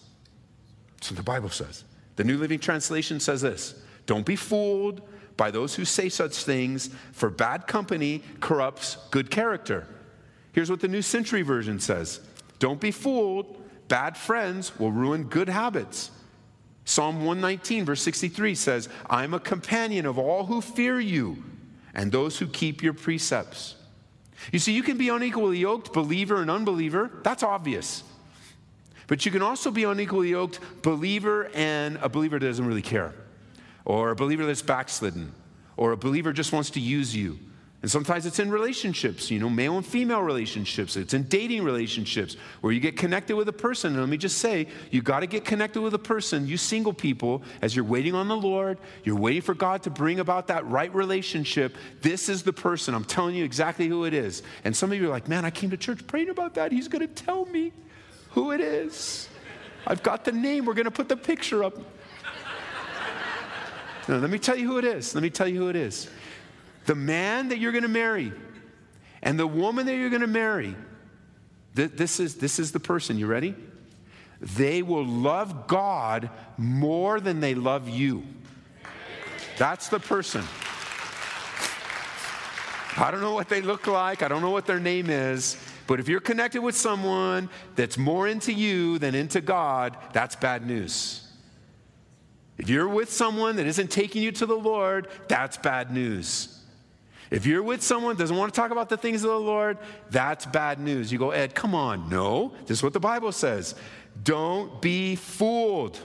What 1.08 1.16
the 1.16 1.22
Bible 1.22 1.49
says. 1.49 1.84
The 2.16 2.25
New 2.25 2.38
Living 2.38 2.58
Translation 2.58 3.20
says 3.20 3.40
this 3.40 3.75
Don't 4.06 4.26
be 4.26 4.37
fooled 4.37 5.02
by 5.37 5.50
those 5.50 5.75
who 5.75 5.84
say 5.84 6.08
such 6.08 6.44
things, 6.44 6.90
for 7.12 7.30
bad 7.30 7.66
company 7.66 8.22
corrupts 8.40 8.99
good 9.10 9.30
character. 9.30 9.87
Here's 10.52 10.70
what 10.70 10.80
the 10.80 10.88
New 10.88 11.02
Century 11.02 11.42
Version 11.42 11.80
says 11.80 12.20
Don't 12.58 12.80
be 12.80 12.90
fooled. 12.90 13.56
Bad 13.88 14.16
friends 14.16 14.78
will 14.78 14.92
ruin 14.92 15.25
good 15.25 15.49
habits. 15.49 16.12
Psalm 16.84 17.25
119, 17.25 17.84
verse 17.84 18.02
63 18.02 18.54
says, 18.54 18.88
I'm 19.08 19.34
a 19.34 19.40
companion 19.40 20.06
of 20.06 20.18
all 20.18 20.46
who 20.46 20.60
fear 20.60 21.00
you 21.00 21.42
and 21.94 22.10
those 22.10 22.38
who 22.38 22.46
keep 22.46 22.82
your 22.82 22.92
precepts. 22.92 23.75
You 24.52 24.58
see, 24.58 24.72
you 24.72 24.82
can 24.82 24.96
be 24.96 25.08
unequally 25.08 25.58
yoked, 25.58 25.92
believer 25.92 26.40
and 26.40 26.50
unbeliever. 26.50 27.10
That's 27.22 27.42
obvious. 27.42 28.04
But 29.10 29.26
you 29.26 29.32
can 29.32 29.42
also 29.42 29.72
be 29.72 29.82
unequally 29.82 30.30
yoked 30.30 30.60
believer 30.82 31.50
and 31.52 31.98
a 32.00 32.08
believer 32.08 32.38
that 32.38 32.46
doesn't 32.46 32.64
really 32.64 32.80
care, 32.80 33.12
or 33.84 34.10
a 34.10 34.14
believer 34.14 34.46
that's 34.46 34.62
backslidden, 34.62 35.32
or 35.76 35.90
a 35.90 35.96
believer 35.96 36.32
just 36.32 36.52
wants 36.52 36.70
to 36.70 36.80
use 36.80 37.14
you. 37.14 37.36
And 37.82 37.90
sometimes 37.90 38.24
it's 38.24 38.38
in 38.38 38.52
relationships, 38.52 39.28
you 39.28 39.40
know, 39.40 39.50
male 39.50 39.76
and 39.76 39.84
female 39.84 40.22
relationships. 40.22 40.94
It's 40.94 41.12
in 41.12 41.24
dating 41.24 41.64
relationships 41.64 42.36
where 42.60 42.72
you 42.72 42.78
get 42.78 42.96
connected 42.96 43.34
with 43.34 43.48
a 43.48 43.52
person. 43.52 43.94
And 43.94 44.00
let 44.00 44.08
me 44.08 44.16
just 44.16 44.38
say, 44.38 44.68
you 44.92 45.02
got 45.02 45.20
to 45.20 45.26
get 45.26 45.44
connected 45.44 45.80
with 45.80 45.94
a 45.94 45.98
person, 45.98 46.46
you 46.46 46.56
single 46.56 46.92
people, 46.92 47.42
as 47.62 47.74
you're 47.74 47.84
waiting 47.84 48.14
on 48.14 48.28
the 48.28 48.36
Lord, 48.36 48.78
you're 49.02 49.18
waiting 49.18 49.42
for 49.42 49.54
God 49.54 49.82
to 49.82 49.90
bring 49.90 50.20
about 50.20 50.46
that 50.46 50.64
right 50.66 50.94
relationship. 50.94 51.74
This 52.00 52.28
is 52.28 52.44
the 52.44 52.52
person. 52.52 52.94
I'm 52.94 53.04
telling 53.04 53.34
you 53.34 53.44
exactly 53.44 53.88
who 53.88 54.04
it 54.04 54.14
is. 54.14 54.44
And 54.62 54.76
some 54.76 54.92
of 54.92 54.98
you 54.98 55.06
are 55.06 55.10
like, 55.10 55.26
man, 55.26 55.44
I 55.44 55.50
came 55.50 55.70
to 55.70 55.76
church 55.76 56.06
praying 56.06 56.28
about 56.28 56.54
that. 56.54 56.70
He's 56.70 56.86
going 56.86 57.08
to 57.08 57.12
tell 57.12 57.46
me 57.46 57.72
who 58.30 58.52
it 58.52 58.60
is. 58.60 59.28
I've 59.87 60.02
got 60.02 60.25
the 60.25 60.32
name. 60.32 60.64
We're 60.64 60.75
going 60.75 60.84
to 60.84 60.90
put 60.90 61.08
the 61.08 61.16
picture 61.16 61.64
up. 61.64 61.75
Now, 64.08 64.16
let 64.16 64.30
me 64.30 64.38
tell 64.38 64.56
you 64.56 64.66
who 64.66 64.78
it 64.78 64.84
is. 64.84 65.14
Let 65.14 65.22
me 65.22 65.30
tell 65.30 65.49
you 65.49 65.60
who 65.60 65.68
it 65.68 65.76
is. 65.76 66.08
The 66.87 66.94
man 66.94 67.49
that 67.49 67.58
you're 67.58 67.72
going 67.72 67.82
to 67.82 67.88
marry 67.88 68.32
and 69.22 69.38
the 69.38 69.46
woman 69.46 69.87
that 69.87 69.94
you're 69.94 70.10
going 70.10 70.22
to 70.22 70.26
marry, 70.26 70.75
th- 71.76 71.92
this, 71.92 72.20
is, 72.20 72.37
this 72.37 72.58
is 72.58 72.72
the 72.72 72.80
person. 72.80 73.18
You 73.18 73.26
ready? 73.26 73.54
They 74.40 74.82
will 74.82 75.04
love 75.04 75.66
God 75.66 76.30
more 76.56 77.20
than 77.20 77.40
they 77.40 77.54
love 77.54 77.88
you. 77.88 78.25
That's 79.58 79.88
the 79.88 80.00
person. 80.00 80.42
I 82.96 83.10
don't 83.10 83.20
know 83.20 83.34
what 83.34 83.49
they 83.49 83.60
look 83.60 83.87
like, 83.87 84.22
I 84.22 84.28
don't 84.28 84.42
know 84.42 84.50
what 84.50 84.66
their 84.66 84.80
name 84.80 85.10
is, 85.10 85.56
but 85.90 85.99
if 85.99 86.09
you're 86.09 86.20
connected 86.20 86.62
with 86.62 86.76
someone 86.76 87.50
that's 87.75 87.99
more 87.99 88.28
into 88.28 88.52
you 88.52 89.00
than 89.00 89.16
into 89.16 89.40
God, 89.40 89.97
that's 90.12 90.37
bad 90.37 90.64
news. 90.64 91.26
If 92.59 92.68
you're 92.68 92.87
with 92.87 93.11
someone 93.11 93.56
that 93.56 93.66
isn't 93.66 93.90
taking 93.90 94.23
you 94.23 94.30
to 94.30 94.47
the 94.47 94.54
Lord, 94.54 95.09
that's 95.26 95.56
bad 95.56 95.90
news. 95.90 96.62
If 97.32 97.44
you're 97.44 97.64
with 97.64 97.82
someone 97.82 98.14
that 98.14 98.23
doesn't 98.23 98.37
want 98.37 98.54
to 98.54 98.61
talk 98.61 98.70
about 98.70 98.88
the 98.88 98.97
things 98.97 99.25
of 99.25 99.30
the 99.30 99.40
Lord, 99.40 99.78
that's 100.11 100.47
bad 100.47 100.78
news. 100.78 101.11
You 101.11 101.18
go, 101.18 101.32
Ed, 101.32 101.56
come 101.56 101.75
on. 101.75 102.09
No, 102.09 102.52
this 102.66 102.78
is 102.78 102.82
what 102.85 102.92
the 102.92 103.00
Bible 103.00 103.32
says. 103.32 103.75
Don't 104.23 104.80
be 104.80 105.16
fooled. 105.16 105.99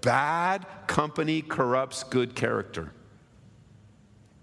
Bad 0.00 0.66
company 0.88 1.42
corrupts 1.42 2.02
good 2.02 2.34
character 2.34 2.92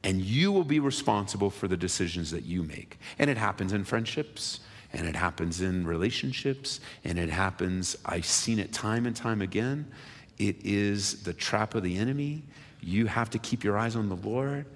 and 0.06 0.22
you 0.22 0.52
will 0.52 0.64
be 0.64 0.80
responsible 0.80 1.50
for 1.50 1.68
the 1.68 1.76
decisions 1.76 2.30
that 2.30 2.44
you 2.44 2.62
make. 2.62 3.00
And 3.18 3.28
it 3.28 3.38
happens 3.38 3.74
in 3.74 3.84
friendships, 3.84 4.60
and 4.94 5.08
it 5.08 5.16
happens 5.16 5.62
in 5.62 5.86
relationships, 5.86 6.80
and 7.04 7.18
it 7.18 7.32
happens, 7.32 7.98
I've 8.06 8.28
seen 8.28 8.60
it 8.60 8.72
time 8.72 9.08
and 9.08 9.16
time 9.16 9.42
again. 9.42 9.92
It 10.38 10.64
is 10.64 11.24
the 11.24 11.34
trap 11.34 11.74
of 11.74 11.82
the 11.82 11.98
enemy. 11.98 12.44
You 12.82 13.08
have 13.08 13.32
to 13.32 13.40
keep 13.40 13.64
your 13.64 13.80
eyes 13.80 13.96
on 13.96 14.08
the 14.08 14.16
Lord. 14.18 14.68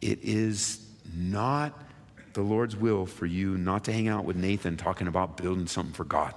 It 0.00 0.20
is 0.22 0.80
not 1.14 1.78
the 2.32 2.42
Lord's 2.42 2.74
will 2.74 3.04
for 3.04 3.26
you 3.26 3.58
not 3.58 3.84
to 3.84 3.92
hang 3.92 4.08
out 4.08 4.24
with 4.24 4.36
Nathan 4.36 4.78
talking 4.78 5.06
about 5.06 5.36
building 5.36 5.66
something 5.66 5.92
for 5.92 6.04
God. 6.04 6.32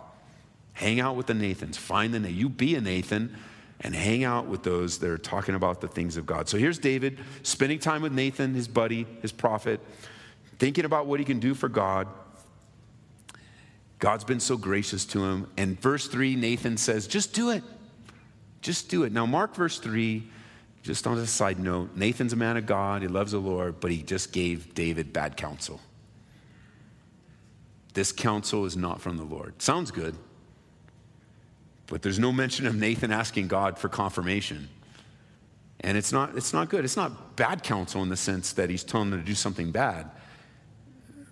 Hang 0.74 1.00
out 1.00 1.15
with 1.15 1.27
the 1.27 1.34
Nathans. 1.34 1.77
Find 1.77 2.13
the 2.13 2.20
Nathan. 2.20 2.38
You 2.38 2.50
be 2.50 2.75
a 2.75 2.81
Nathan 2.81 3.34
and 3.81 3.95
hang 3.95 4.23
out 4.23 4.45
with 4.45 4.63
those 4.63 5.00
that 5.00 5.09
are 5.09 5.17
talking 5.17 5.55
about 5.55 5.81
the 5.81 5.88
things 5.88 6.17
of 6.17 6.25
God. 6.25 6.47
So 6.47 6.57
here's 6.57 6.77
David 6.77 7.19
spending 7.43 7.79
time 7.79 8.01
with 8.01 8.13
Nathan, 8.13 8.53
his 8.53 8.67
buddy, 8.67 9.07
his 9.21 9.31
prophet, 9.31 9.79
thinking 10.59 10.85
about 10.85 11.07
what 11.07 11.19
he 11.19 11.25
can 11.25 11.39
do 11.39 11.53
for 11.53 11.67
God. 11.67 12.07
God's 14.00 14.23
been 14.23 14.39
so 14.39 14.57
gracious 14.57 15.05
to 15.05 15.23
him. 15.23 15.47
And 15.57 15.79
verse 15.79 16.07
3, 16.07 16.35
Nathan 16.35 16.77
says, 16.77 17.07
Just 17.07 17.33
do 17.33 17.50
it. 17.50 17.63
Just 18.61 18.89
do 18.89 19.03
it. 19.03 19.11
Now, 19.11 19.25
mark 19.25 19.55
verse 19.55 19.79
3, 19.79 20.23
just 20.83 21.05
on 21.05 21.17
a 21.17 21.27
side 21.27 21.59
note 21.59 21.95
Nathan's 21.95 22.33
a 22.33 22.35
man 22.35 22.57
of 22.57 22.65
God, 22.65 23.01
he 23.01 23.07
loves 23.07 23.31
the 23.31 23.39
Lord, 23.39 23.79
but 23.79 23.91
he 23.91 24.01
just 24.01 24.31
gave 24.31 24.73
David 24.73 25.13
bad 25.13 25.38
counsel. 25.38 25.79
This 27.93 28.11
counsel 28.11 28.65
is 28.65 28.77
not 28.77 29.01
from 29.01 29.17
the 29.17 29.23
Lord. 29.23 29.61
Sounds 29.61 29.91
good. 29.91 30.15
But 31.91 32.03
there's 32.03 32.19
no 32.19 32.31
mention 32.31 32.67
of 32.67 32.74
Nathan 32.74 33.12
asking 33.12 33.50
God 33.50 33.77
for 33.77 33.89
confirmation. 33.89 34.69
And 35.81 35.98
it's 35.98 36.13
not, 36.13 36.38
it's 36.38 36.53
not 36.53 36.69
good. 36.69 36.86
It's 36.86 36.95
not 36.95 37.36
bad 37.36 37.63
counsel 37.63 38.01
in 38.01 38.07
the 38.07 38.15
sense 38.15 38.53
that 38.53 38.69
he's 38.69 38.81
telling 38.81 39.12
him 39.12 39.19
to 39.19 39.25
do 39.25 39.36
something 39.36 39.71
bad. 39.71 40.10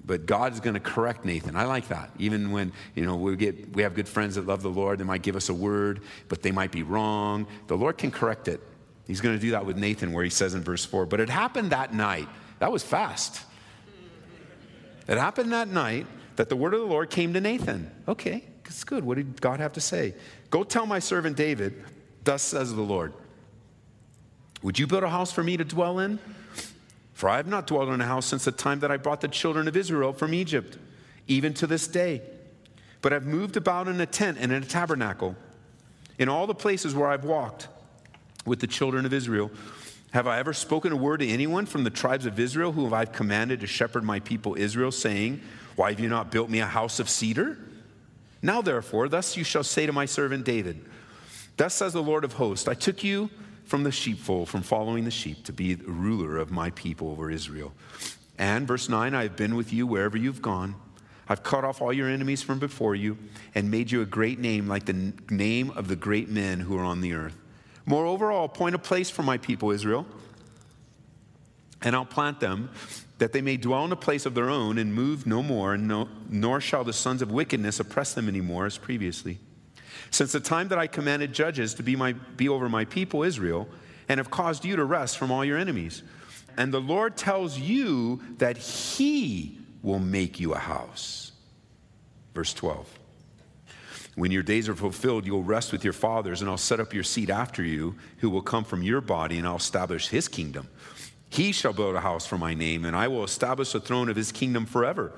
But 0.03 0.25
God's 0.25 0.59
going 0.59 0.73
to 0.73 0.81
correct 0.81 1.23
Nathan. 1.23 1.55
I 1.55 1.63
like 1.63 1.87
that. 1.87 2.11
Even 2.19 2.51
when, 2.51 2.73
you 2.93 3.05
know, 3.05 3.15
we, 3.15 3.37
get, 3.37 3.73
we 3.73 3.83
have 3.83 3.93
good 3.93 4.09
friends 4.09 4.35
that 4.35 4.47
love 4.47 4.61
the 4.61 4.69
Lord, 4.69 4.99
they 4.99 5.05
might 5.05 5.21
give 5.21 5.37
us 5.37 5.47
a 5.47 5.53
word, 5.53 6.01
but 6.27 6.41
they 6.41 6.51
might 6.51 6.73
be 6.73 6.83
wrong. 6.83 7.47
The 7.67 7.77
Lord 7.77 7.97
can 7.97 8.11
correct 8.11 8.49
it. 8.49 8.59
He's 9.07 9.21
going 9.21 9.35
to 9.37 9.41
do 9.41 9.51
that 9.51 9.65
with 9.65 9.77
Nathan, 9.77 10.11
where 10.11 10.25
he 10.25 10.29
says 10.29 10.55
in 10.55 10.61
verse 10.61 10.83
4, 10.83 11.05
but 11.05 11.21
it 11.21 11.29
happened 11.29 11.69
that 11.69 11.93
night. 11.93 12.27
That 12.59 12.69
was 12.69 12.83
fast. 12.83 13.43
It 15.07 15.17
happened 15.17 15.53
that 15.53 15.69
night 15.69 16.05
that 16.35 16.49
the 16.49 16.57
word 16.57 16.73
of 16.73 16.81
the 16.81 16.85
Lord 16.85 17.09
came 17.09 17.31
to 17.31 17.39
Nathan. 17.39 17.89
Okay, 18.09 18.43
it's 18.69 18.83
good. 18.83 19.03
What 19.03 19.17
did 19.17 19.41
God 19.41 19.59
have 19.59 19.73
to 19.73 19.81
say? 19.81 20.13
Go 20.49 20.63
tell 20.63 20.85
my 20.85 20.99
servant 20.99 21.35
David, 21.35 21.83
thus 22.23 22.43
says 22.43 22.73
the 22.73 22.81
Lord. 22.81 23.13
Would 24.61 24.77
you 24.77 24.88
build 24.88 25.03
a 25.03 25.09
house 25.09 25.31
for 25.31 25.43
me 25.43 25.57
to 25.57 25.63
dwell 25.63 25.99
in? 25.99 26.19
For 27.13 27.27
I 27.27 27.38
have 27.38 27.47
not 27.47 27.67
dwelt 27.67 27.89
in 27.89 27.99
a 27.99 28.05
house 28.05 28.25
since 28.25 28.45
the 28.45 28.51
time 28.51 28.79
that 28.79 28.91
I 28.91 28.97
brought 28.97 29.21
the 29.21 29.27
children 29.27 29.67
of 29.67 29.75
Israel 29.75 30.13
from 30.13 30.33
Egypt, 30.33 30.77
even 31.27 31.53
to 31.55 31.67
this 31.67 31.88
day. 31.88 32.21
But 33.01 33.13
I've 33.13 33.25
moved 33.25 33.57
about 33.57 33.88
in 33.88 33.99
a 33.99 34.05
tent 34.05 34.38
and 34.39 34.51
in 34.51 34.63
a 34.63 34.65
tabernacle. 34.65 35.35
In 36.17 36.29
all 36.29 36.47
the 36.47 36.55
places 36.55 36.93
where 36.93 37.09
I've 37.09 37.23
walked 37.23 37.67
with 38.45 38.59
the 38.59 38.67
children 38.67 39.05
of 39.05 39.13
Israel, 39.13 39.51
have 40.11 40.27
I 40.27 40.39
ever 40.39 40.53
spoken 40.53 40.91
a 40.91 40.95
word 40.95 41.19
to 41.21 41.27
anyone 41.27 41.65
from 41.65 41.83
the 41.83 41.89
tribes 41.89 42.25
of 42.25 42.39
Israel 42.39 42.71
whom 42.71 42.93
I've 42.93 43.11
commanded 43.11 43.61
to 43.61 43.67
shepherd 43.67 44.03
my 44.03 44.19
people 44.19 44.55
Israel, 44.55 44.91
saying, 44.91 45.41
Why 45.75 45.91
have 45.91 45.99
you 45.99 46.09
not 46.09 46.31
built 46.31 46.49
me 46.49 46.59
a 46.59 46.65
house 46.65 46.99
of 46.99 47.09
cedar? 47.09 47.57
Now, 48.41 48.62
therefore, 48.62 49.10
thus 49.10 49.36
you 49.36 49.43
shall 49.43 49.63
say 49.63 49.86
to 49.86 49.93
my 49.93 50.05
servant 50.05 50.46
David, 50.46 50.86
Thus 51.58 51.74
says 51.74 51.93
the 51.93 52.03
Lord 52.03 52.24
of 52.24 52.34
hosts, 52.34 52.67
I 52.67 52.74
took 52.74 53.03
you 53.03 53.29
from 53.65 53.84
the 53.84 53.91
sheepfold, 53.91 54.50
from 54.50 54.62
following 54.62 55.03
the 55.03 55.12
sheep, 55.12 55.43
to 55.46 55.53
be 55.53 55.74
the 55.74 55.91
ruler 55.91 56.38
of 56.38 56.51
my 56.51 56.69
people 56.72 57.12
over 57.12 57.29
Israel. 57.29 57.74
And, 58.38 58.65
verse 58.65 58.88
9, 58.88 59.13
I 59.13 59.24
have 59.24 59.36
been 59.36 59.55
with 59.55 59.74
you 59.74 59.86
wherever 59.86 60.17
you've 60.17 60.41
gone. 60.41 60.75
I've 61.27 61.43
cut 61.43 61.63
off 61.63 61.81
all 61.81 61.93
your 61.93 62.10
enemies 62.10 62.41
from 62.41 62.58
before 62.58 62.96
you 62.96 63.17
and 63.53 63.69
made 63.69 63.91
you 63.91 64.01
a 64.01 64.05
great 64.05 64.39
name 64.39 64.67
like 64.67 64.86
the 64.86 65.13
name 65.29 65.69
of 65.72 65.88
the 65.88 65.96
great 65.96 66.29
men 66.29 66.62
who 66.62 66.77
are 66.77 66.84
on 66.84 67.01
the 67.01 67.13
earth. 67.13 67.36
Moreover, 67.86 68.31
I'll 68.31 68.46
appoint 68.46 68.74
a 68.74 68.79
place 68.79 69.10
for 69.10 69.22
my 69.22 69.38
people 69.38 69.72
Israel, 69.72 70.08
and 71.81 71.96
I'll 71.96 72.05
plant 72.05 72.39
them 72.39 72.69
that 73.19 73.33
they 73.33 73.41
may 73.41 73.57
dwell 73.57 73.85
in 73.85 73.91
a 73.91 73.97
place 73.97 74.25
of 74.25 74.33
their 74.33 74.49
own 74.49 74.77
and 74.77 74.93
move 74.93 75.27
no 75.27 75.43
more, 75.43 75.77
no, 75.77 76.09
nor 76.29 76.59
shall 76.59 76.83
the 76.83 76.93
sons 76.93 77.21
of 77.21 77.31
wickedness 77.31 77.79
oppress 77.79 78.13
them 78.13 78.27
anymore 78.27 78.65
as 78.65 78.77
previously. 78.77 79.38
Since 80.09 80.31
the 80.31 80.39
time 80.39 80.69
that 80.69 80.79
I 80.79 80.88
commanded 80.88 81.33
judges 81.33 81.73
to 81.75 81.83
be, 81.83 81.95
my, 81.95 82.13
be 82.13 82.49
over 82.49 82.67
my 82.67 82.85
people 82.85 83.23
Israel, 83.23 83.67
and 84.07 84.17
have 84.17 84.31
caused 84.31 84.65
you 84.65 84.75
to 84.77 84.83
rest 84.83 85.17
from 85.17 85.31
all 85.31 85.45
your 85.45 85.57
enemies. 85.57 86.01
And 86.57 86.73
the 86.73 86.81
Lord 86.81 87.15
tells 87.15 87.59
you 87.59 88.21
that 88.38 88.57
He 88.57 89.59
will 89.83 89.99
make 89.99 90.39
you 90.39 90.53
a 90.53 90.57
house. 90.57 91.31
Verse 92.33 92.53
12. 92.53 92.99
When 94.15 94.31
your 94.31 94.43
days 94.43 94.67
are 94.67 94.75
fulfilled, 94.75 95.25
you'll 95.25 95.43
rest 95.43 95.71
with 95.71 95.83
your 95.83 95.93
fathers, 95.93 96.41
and 96.41 96.49
I'll 96.49 96.57
set 96.57 96.79
up 96.79 96.93
your 96.93 97.03
seed 97.03 97.29
after 97.29 97.63
you, 97.63 97.95
who 98.17 98.29
will 98.29 98.41
come 98.41 98.63
from 98.63 98.81
your 98.81 99.01
body, 99.01 99.38
and 99.38 99.47
I'll 99.47 99.57
establish 99.57 100.07
his 100.07 100.27
kingdom. 100.27 100.67
He 101.29 101.51
shall 101.51 101.74
build 101.74 101.95
a 101.95 102.01
house 102.01 102.25
for 102.25 102.38
my 102.38 102.53
name, 102.53 102.86
and 102.86 102.95
I 102.95 103.07
will 103.07 103.24
establish 103.24 103.71
the 103.71 103.79
throne 103.79 104.09
of 104.09 104.15
his 104.15 104.31
kingdom 104.31 104.65
forever. 104.65 105.13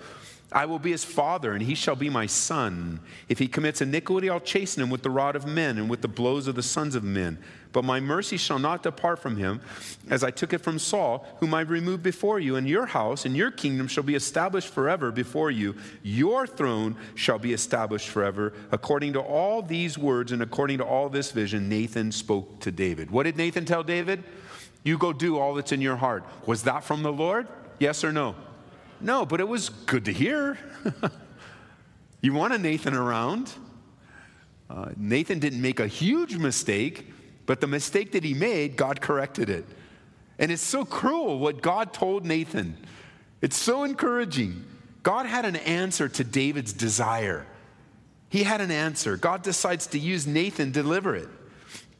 I 0.54 0.66
will 0.66 0.80
be 0.80 0.92
his 0.92 1.06
father, 1.06 1.54
and 1.54 1.62
he 1.62 1.76
shall 1.76 1.96
be 1.96 2.10
my 2.10 2.26
son. 2.26 3.00
If 3.30 3.40
he 3.40 3.48
commits 3.48 3.80
iniquity, 3.80 4.30
I'll 4.30 4.42
chasten 4.42 4.84
him 4.84 4.90
with 4.90 5.02
the 5.02 5.10
rod 5.10 5.38
of 5.38 5.46
men 5.46 5.78
and 5.78 5.90
with 5.90 6.02
the 6.02 6.10
blows 6.10 6.48
of 6.48 6.56
the 6.56 6.64
sons 6.64 6.94
of 6.94 7.06
men. 7.06 7.38
But 7.72 7.86
my 7.86 8.02
mercy 8.02 8.36
shall 8.36 8.60
not 8.60 8.84
depart 8.84 9.20
from 9.20 9.38
him, 9.38 9.62
as 10.10 10.26
I 10.26 10.32
took 10.32 10.52
it 10.52 10.58
from 10.58 10.78
Saul, 10.78 11.26
whom 11.40 11.54
I 11.54 11.62
removed 11.62 12.04
before 12.04 12.38
you. 12.38 12.58
And 12.58 12.68
your 12.68 12.86
house 12.86 13.26
and 13.26 13.34
your 13.34 13.50
kingdom 13.50 13.88
shall 13.88 14.04
be 14.04 14.16
established 14.16 14.68
forever 14.68 15.10
before 15.10 15.52
you. 15.52 15.78
Your 16.04 16.46
throne 16.46 16.98
shall 17.16 17.40
be 17.40 17.54
established 17.54 18.10
forever. 18.10 18.52
According 18.74 19.14
to 19.14 19.22
all 19.22 19.62
these 19.62 19.98
words 19.98 20.34
and 20.34 20.42
according 20.42 20.80
to 20.80 20.86
all 20.86 21.08
this 21.08 21.32
vision, 21.32 21.70
Nathan 21.70 22.12
spoke 22.12 22.60
to 22.60 22.72
David. 22.74 23.10
What 23.10 23.24
did 23.24 23.38
Nathan 23.38 23.64
tell 23.64 23.84
David? 23.84 24.22
You 24.84 24.98
go 24.98 25.14
do 25.14 25.38
all 25.38 25.54
that's 25.54 25.72
in 25.72 25.82
your 25.82 25.96
heart. 25.96 26.24
Was 26.46 26.64
that 26.64 26.84
from 26.84 27.04
the 27.04 27.12
Lord? 27.12 27.48
Yes 27.80 28.04
or 28.04 28.12
no? 28.12 28.36
No, 29.00 29.26
but 29.26 29.40
it 29.40 29.48
was 29.48 29.70
good 29.70 30.06
to 30.06 30.14
hear. 30.14 30.58
you 32.22 32.34
want 32.34 32.54
a 32.54 32.58
Nathan 32.58 32.94
around. 32.94 33.52
Uh, 34.70 34.90
Nathan 34.96 35.40
didn't 35.40 35.62
make 35.62 35.80
a 35.80 35.88
huge 35.88 36.38
mistake, 36.38 37.12
but 37.46 37.62
the 37.62 37.68
mistake 37.68 38.14
that 38.14 38.24
he 38.24 38.34
made, 38.34 38.76
God 38.76 39.02
corrected 39.02 39.50
it. 39.50 39.66
And 40.40 40.52
it's 40.52 40.62
so 40.62 40.86
cruel 40.86 41.40
what 41.40 41.62
God 41.62 41.94
told 41.94 42.26
Nathan. 42.26 42.78
It's 43.42 43.58
so 43.58 43.84
encouraging. 43.84 44.66
God 45.04 45.26
had 45.26 45.46
an 45.46 45.56
answer 45.56 46.08
to 46.10 46.24
David's 46.24 46.74
desire. 46.74 47.46
He 48.30 48.44
had 48.44 48.62
an 48.62 48.72
answer. 48.72 49.18
God 49.18 49.42
decides 49.42 49.88
to 49.88 50.00
use 50.00 50.26
Nathan 50.26 50.72
to 50.72 50.82
deliver 50.82 51.16
it. 51.16 51.28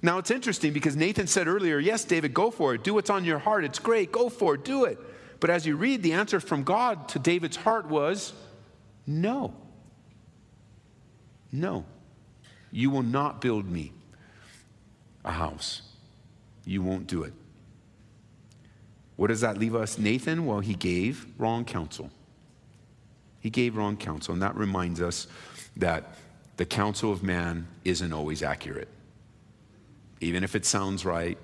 Now 0.02 0.18
it's 0.18 0.32
interesting 0.32 0.74
because 0.74 0.96
Nathan 0.96 1.28
said 1.28 1.48
earlier, 1.48 1.80
Yes, 1.80 2.04
David, 2.04 2.34
go 2.34 2.50
for 2.52 2.74
it. 2.74 2.84
Do 2.84 2.94
what's 2.94 3.10
on 3.10 3.24
your 3.24 3.40
heart. 3.40 3.64
It's 3.64 3.80
great. 3.80 4.12
Go 4.12 4.30
for 4.30 4.56
it. 4.56 4.66
Do 4.66 4.86
it. 4.86 4.98
But 5.40 5.50
as 5.50 5.66
you 5.66 5.76
read, 5.76 6.04
the 6.04 6.14
answer 6.14 6.40
from 6.40 6.64
God 6.64 7.08
to 7.10 7.20
David's 7.20 7.58
heart 7.58 7.88
was 7.88 8.34
no. 9.06 9.54
No. 11.52 11.86
You 12.72 12.90
will 12.90 13.04
not 13.04 13.42
build 13.42 13.70
me 13.70 13.92
a 15.26 15.32
house. 15.32 15.82
You 16.66 16.82
won't 16.82 17.08
do 17.08 17.24
it. 17.24 17.34
What 19.16 19.28
does 19.28 19.42
that 19.42 19.58
leave 19.58 19.76
us, 19.76 19.98
Nathan? 19.98 20.46
Well, 20.46 20.62
he 20.62 20.74
gave 20.74 21.28
wrong 21.38 21.66
counsel. 21.66 22.10
He 23.40 23.50
gave 23.50 23.76
wrong 23.76 23.98
counsel. 23.98 24.34
And 24.34 24.42
that 24.42 24.56
reminds 24.56 25.02
us 25.02 25.28
that 25.78 26.16
the 26.58 26.66
counsel 26.66 27.12
of 27.12 27.24
man 27.24 27.68
isn't 27.84 28.14
always 28.14 28.42
accurate. 28.42 28.88
Even 30.22 30.44
if 30.44 30.56
it 30.56 30.66
sounds 30.66 31.04
right, 31.04 31.38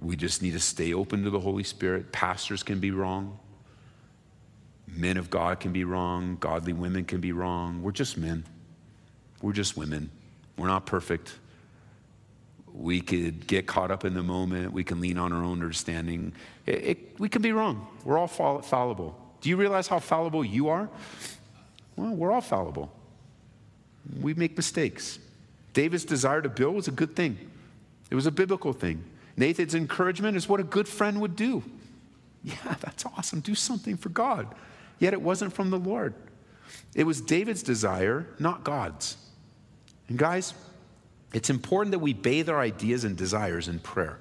we 0.00 0.16
just 0.16 0.42
need 0.42 0.52
to 0.52 0.60
stay 0.60 0.92
open 0.92 1.22
to 1.24 1.30
the 1.30 1.40
Holy 1.40 1.62
Spirit. 1.62 2.10
Pastors 2.12 2.62
can 2.62 2.80
be 2.80 2.90
wrong. 2.90 3.38
Men 4.88 5.16
of 5.16 5.30
God 5.30 5.60
can 5.60 5.72
be 5.72 5.84
wrong. 5.84 6.36
Godly 6.40 6.72
women 6.72 7.04
can 7.04 7.20
be 7.20 7.32
wrong. 7.32 7.82
We're 7.82 7.92
just 7.92 8.16
men. 8.16 8.44
We're 9.42 9.52
just 9.52 9.76
women. 9.76 10.10
We're 10.56 10.68
not 10.68 10.86
perfect. 10.86 11.34
We 12.72 13.00
could 13.00 13.46
get 13.46 13.66
caught 13.66 13.90
up 13.90 14.04
in 14.04 14.14
the 14.14 14.22
moment. 14.22 14.72
We 14.72 14.84
can 14.84 15.00
lean 15.00 15.18
on 15.18 15.32
our 15.32 15.42
own 15.42 15.62
understanding. 15.62 16.32
It, 16.66 16.84
it, 16.84 17.20
we 17.20 17.28
can 17.28 17.42
be 17.42 17.52
wrong. 17.52 17.86
We're 18.04 18.18
all 18.18 18.26
fall, 18.26 18.60
fallible. 18.62 19.18
Do 19.40 19.50
you 19.50 19.56
realize 19.56 19.88
how 19.88 19.98
fallible 19.98 20.44
you 20.44 20.68
are? 20.68 20.88
Well, 21.96 22.14
we're 22.14 22.32
all 22.32 22.40
fallible. 22.40 22.90
We 24.20 24.34
make 24.34 24.56
mistakes. 24.56 25.18
David's 25.72 26.04
desire 26.04 26.40
to 26.40 26.48
build 26.48 26.74
was 26.74 26.88
a 26.88 26.92
good 26.92 27.14
thing, 27.16 27.38
it 28.10 28.14
was 28.14 28.26
a 28.26 28.30
biblical 28.30 28.72
thing. 28.72 29.04
Nathan's 29.36 29.74
encouragement 29.74 30.36
is 30.36 30.48
what 30.48 30.60
a 30.60 30.64
good 30.64 30.88
friend 30.88 31.20
would 31.20 31.36
do. 31.36 31.62
Yeah, 32.42 32.76
that's 32.80 33.04
awesome. 33.04 33.40
Do 33.40 33.54
something 33.54 33.96
for 33.96 34.08
God. 34.08 34.54
Yet 34.98 35.12
it 35.12 35.20
wasn't 35.20 35.52
from 35.52 35.70
the 35.70 35.78
Lord. 35.78 36.14
It 36.94 37.04
was 37.04 37.20
David's 37.20 37.62
desire, 37.62 38.26
not 38.38 38.64
God's. 38.64 39.16
And 40.08 40.16
guys, 40.16 40.54
it's 41.32 41.50
important 41.50 41.90
that 41.90 41.98
we 41.98 42.14
bathe 42.14 42.48
our 42.48 42.60
ideas 42.60 43.04
and 43.04 43.16
desires 43.16 43.68
in 43.68 43.80
prayer. 43.80 44.18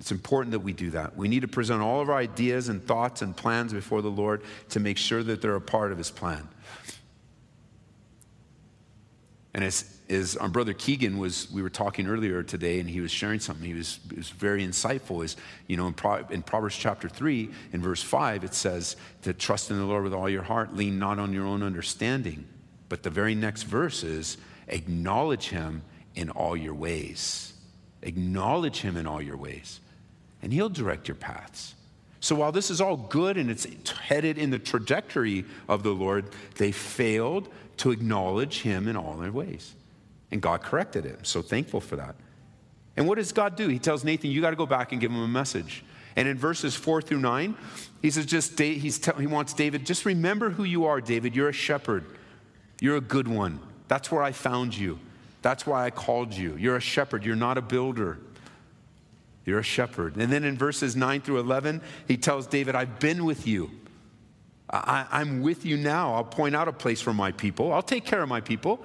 It's 0.00 0.10
important 0.10 0.52
that 0.52 0.60
we 0.60 0.72
do 0.72 0.90
that. 0.90 1.14
We 1.14 1.28
need 1.28 1.42
to 1.42 1.48
present 1.48 1.82
all 1.82 2.00
of 2.00 2.08
our 2.08 2.16
ideas 2.16 2.70
and 2.70 2.82
thoughts 2.82 3.20
and 3.20 3.36
plans 3.36 3.72
before 3.74 4.00
the 4.00 4.10
Lord 4.10 4.42
to 4.70 4.80
make 4.80 4.96
sure 4.96 5.22
that 5.22 5.42
they're 5.42 5.56
a 5.56 5.60
part 5.60 5.92
of 5.92 5.98
His 5.98 6.10
plan. 6.10 6.48
And 9.52 9.62
as, 9.62 9.99
as 10.10 10.36
our 10.36 10.46
uh, 10.46 10.50
brother 10.50 10.72
Keegan 10.72 11.18
was, 11.18 11.50
we 11.52 11.62
were 11.62 11.70
talking 11.70 12.06
earlier 12.06 12.42
today, 12.42 12.80
and 12.80 12.90
he 12.90 13.00
was 13.00 13.10
sharing 13.10 13.38
something. 13.38 13.64
He 13.64 13.74
was, 13.74 14.00
was 14.14 14.28
very 14.30 14.66
insightful. 14.66 15.24
Is 15.24 15.36
you 15.68 15.76
know, 15.76 15.86
in, 15.86 15.94
Pro, 15.94 16.26
in 16.30 16.42
Proverbs 16.42 16.76
chapter 16.76 17.08
three, 17.08 17.50
in 17.72 17.80
verse 17.80 18.02
five, 18.02 18.42
it 18.44 18.54
says 18.54 18.96
to 19.22 19.32
trust 19.32 19.70
in 19.70 19.78
the 19.78 19.84
Lord 19.84 20.04
with 20.04 20.12
all 20.12 20.28
your 20.28 20.42
heart, 20.42 20.74
lean 20.74 20.98
not 20.98 21.18
on 21.18 21.32
your 21.32 21.46
own 21.46 21.62
understanding. 21.62 22.46
But 22.88 23.04
the 23.04 23.10
very 23.10 23.34
next 23.34 23.62
verse 23.62 24.02
is 24.02 24.36
acknowledge 24.68 25.48
Him 25.48 25.82
in 26.16 26.28
all 26.30 26.56
your 26.56 26.74
ways. 26.74 27.52
Acknowledge 28.02 28.80
Him 28.80 28.96
in 28.96 29.06
all 29.06 29.22
your 29.22 29.36
ways, 29.36 29.80
and 30.42 30.52
He'll 30.52 30.68
direct 30.68 31.06
your 31.06 31.14
paths. 31.14 31.74
So 32.22 32.34
while 32.34 32.52
this 32.52 32.70
is 32.70 32.82
all 32.82 32.96
good 32.98 33.38
and 33.38 33.50
it's 33.50 33.66
headed 33.90 34.36
in 34.36 34.50
the 34.50 34.58
trajectory 34.58 35.46
of 35.68 35.82
the 35.82 35.92
Lord, 35.92 36.26
they 36.56 36.70
failed 36.70 37.48
to 37.78 37.92
acknowledge 37.92 38.60
him 38.60 38.86
in 38.88 38.94
all 38.94 39.14
their 39.14 39.32
ways. 39.32 39.72
And 40.32 40.40
God 40.40 40.62
corrected 40.62 41.06
it. 41.06 41.26
So 41.26 41.42
thankful 41.42 41.80
for 41.80 41.96
that. 41.96 42.14
And 42.96 43.06
what 43.06 43.16
does 43.16 43.32
God 43.32 43.56
do? 43.56 43.68
He 43.68 43.78
tells 43.78 44.04
Nathan, 44.04 44.30
you 44.30 44.40
got 44.40 44.50
to 44.50 44.56
go 44.56 44.66
back 44.66 44.92
and 44.92 45.00
give 45.00 45.10
him 45.10 45.22
a 45.22 45.28
message. 45.28 45.84
And 46.16 46.28
in 46.28 46.36
verses 46.36 46.74
four 46.74 47.00
through 47.00 47.20
nine, 47.20 47.56
he 48.02 48.10
says, 48.10 48.26
just 48.26 48.58
he's 48.58 49.04
he 49.18 49.26
wants 49.26 49.52
David, 49.54 49.86
just 49.86 50.04
remember 50.04 50.50
who 50.50 50.64
you 50.64 50.86
are, 50.86 51.00
David. 51.00 51.34
You're 51.36 51.48
a 51.48 51.52
shepherd. 51.52 52.04
You're 52.80 52.96
a 52.96 53.00
good 53.00 53.28
one. 53.28 53.60
That's 53.88 54.10
where 54.10 54.22
I 54.22 54.32
found 54.32 54.76
you. 54.76 54.98
That's 55.42 55.66
why 55.66 55.86
I 55.86 55.90
called 55.90 56.34
you. 56.34 56.56
You're 56.56 56.76
a 56.76 56.80
shepherd. 56.80 57.24
You're 57.24 57.36
not 57.36 57.58
a 57.58 57.62
builder. 57.62 58.18
You're 59.44 59.60
a 59.60 59.64
shepherd. 59.64 60.16
And 60.16 60.32
then 60.32 60.44
in 60.44 60.56
verses 60.56 60.96
9 60.96 61.22
through 61.22 61.40
11, 61.40 61.80
he 62.06 62.16
tells 62.16 62.46
David, 62.46 62.74
I've 62.74 62.98
been 62.98 63.24
with 63.24 63.46
you. 63.46 63.70
I, 64.68 65.20
am 65.20 65.42
with 65.42 65.64
you 65.64 65.76
now. 65.76 66.14
I'll 66.14 66.24
point 66.24 66.54
out 66.54 66.68
a 66.68 66.72
place 66.72 67.00
for 67.00 67.12
my 67.12 67.32
people. 67.32 67.72
I'll 67.72 67.82
take 67.82 68.04
care 68.04 68.22
of 68.22 68.28
my 68.28 68.40
people. 68.40 68.84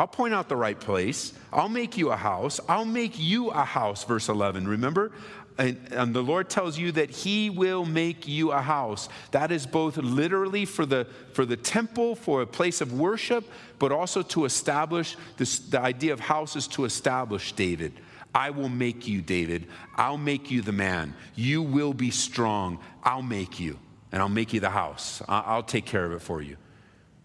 I'll 0.00 0.06
point 0.06 0.32
out 0.32 0.48
the 0.48 0.56
right 0.56 0.80
place. 0.80 1.34
I'll 1.52 1.68
make 1.68 1.98
you 1.98 2.10
a 2.10 2.16
house. 2.16 2.58
I'll 2.70 2.86
make 2.86 3.18
you 3.18 3.50
a 3.50 3.66
house, 3.66 4.02
verse 4.04 4.30
11. 4.30 4.66
Remember? 4.66 5.12
And, 5.58 5.78
and, 5.90 6.14
the 6.14 6.22
Lord 6.22 6.48
tells 6.48 6.78
you 6.78 6.90
that 6.92 7.10
He 7.10 7.50
will 7.50 7.84
make 7.84 8.26
you 8.26 8.50
a 8.50 8.62
house. 8.62 9.10
That 9.32 9.52
is 9.52 9.66
both 9.66 9.98
literally 9.98 10.64
for 10.64 10.86
the, 10.86 11.06
for 11.34 11.44
the 11.44 11.58
temple, 11.58 12.14
for 12.14 12.40
a 12.40 12.46
place 12.46 12.80
of 12.80 12.94
worship, 12.94 13.44
but 13.78 13.92
also 13.92 14.22
to 14.22 14.46
establish 14.46 15.18
this, 15.36 15.58
the 15.58 15.78
idea 15.78 16.14
of 16.14 16.20
houses 16.20 16.66
to 16.68 16.86
establish 16.86 17.52
David. 17.52 17.92
I 18.34 18.48
will 18.50 18.70
make 18.70 19.06
you, 19.06 19.20
David. 19.20 19.66
I'll 19.96 20.16
make 20.16 20.50
you 20.50 20.62
the 20.62 20.72
man. 20.72 21.12
You 21.34 21.60
will 21.60 21.92
be 21.92 22.10
strong. 22.10 22.78
I'll 23.04 23.20
make 23.20 23.60
you, 23.60 23.78
and 24.12 24.22
I'll 24.22 24.30
make 24.30 24.54
you 24.54 24.60
the 24.60 24.70
house. 24.70 25.20
I'll 25.28 25.62
take 25.62 25.84
care 25.84 26.06
of 26.06 26.12
it 26.12 26.22
for 26.22 26.40
you. 26.40 26.56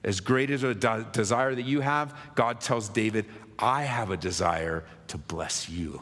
As 0.06 0.20
great 0.20 0.52
as 0.52 0.62
a 0.62 0.76
de- 0.76 1.08
desire 1.12 1.56
that 1.56 1.66
you 1.66 1.82
have, 1.82 2.16
God 2.36 2.62
tells 2.62 2.88
David, 2.88 3.26
I 3.58 3.84
have 3.84 4.12
a 4.12 4.18
desire 4.18 4.86
to 5.08 5.18
bless 5.18 5.68
you. 5.68 6.02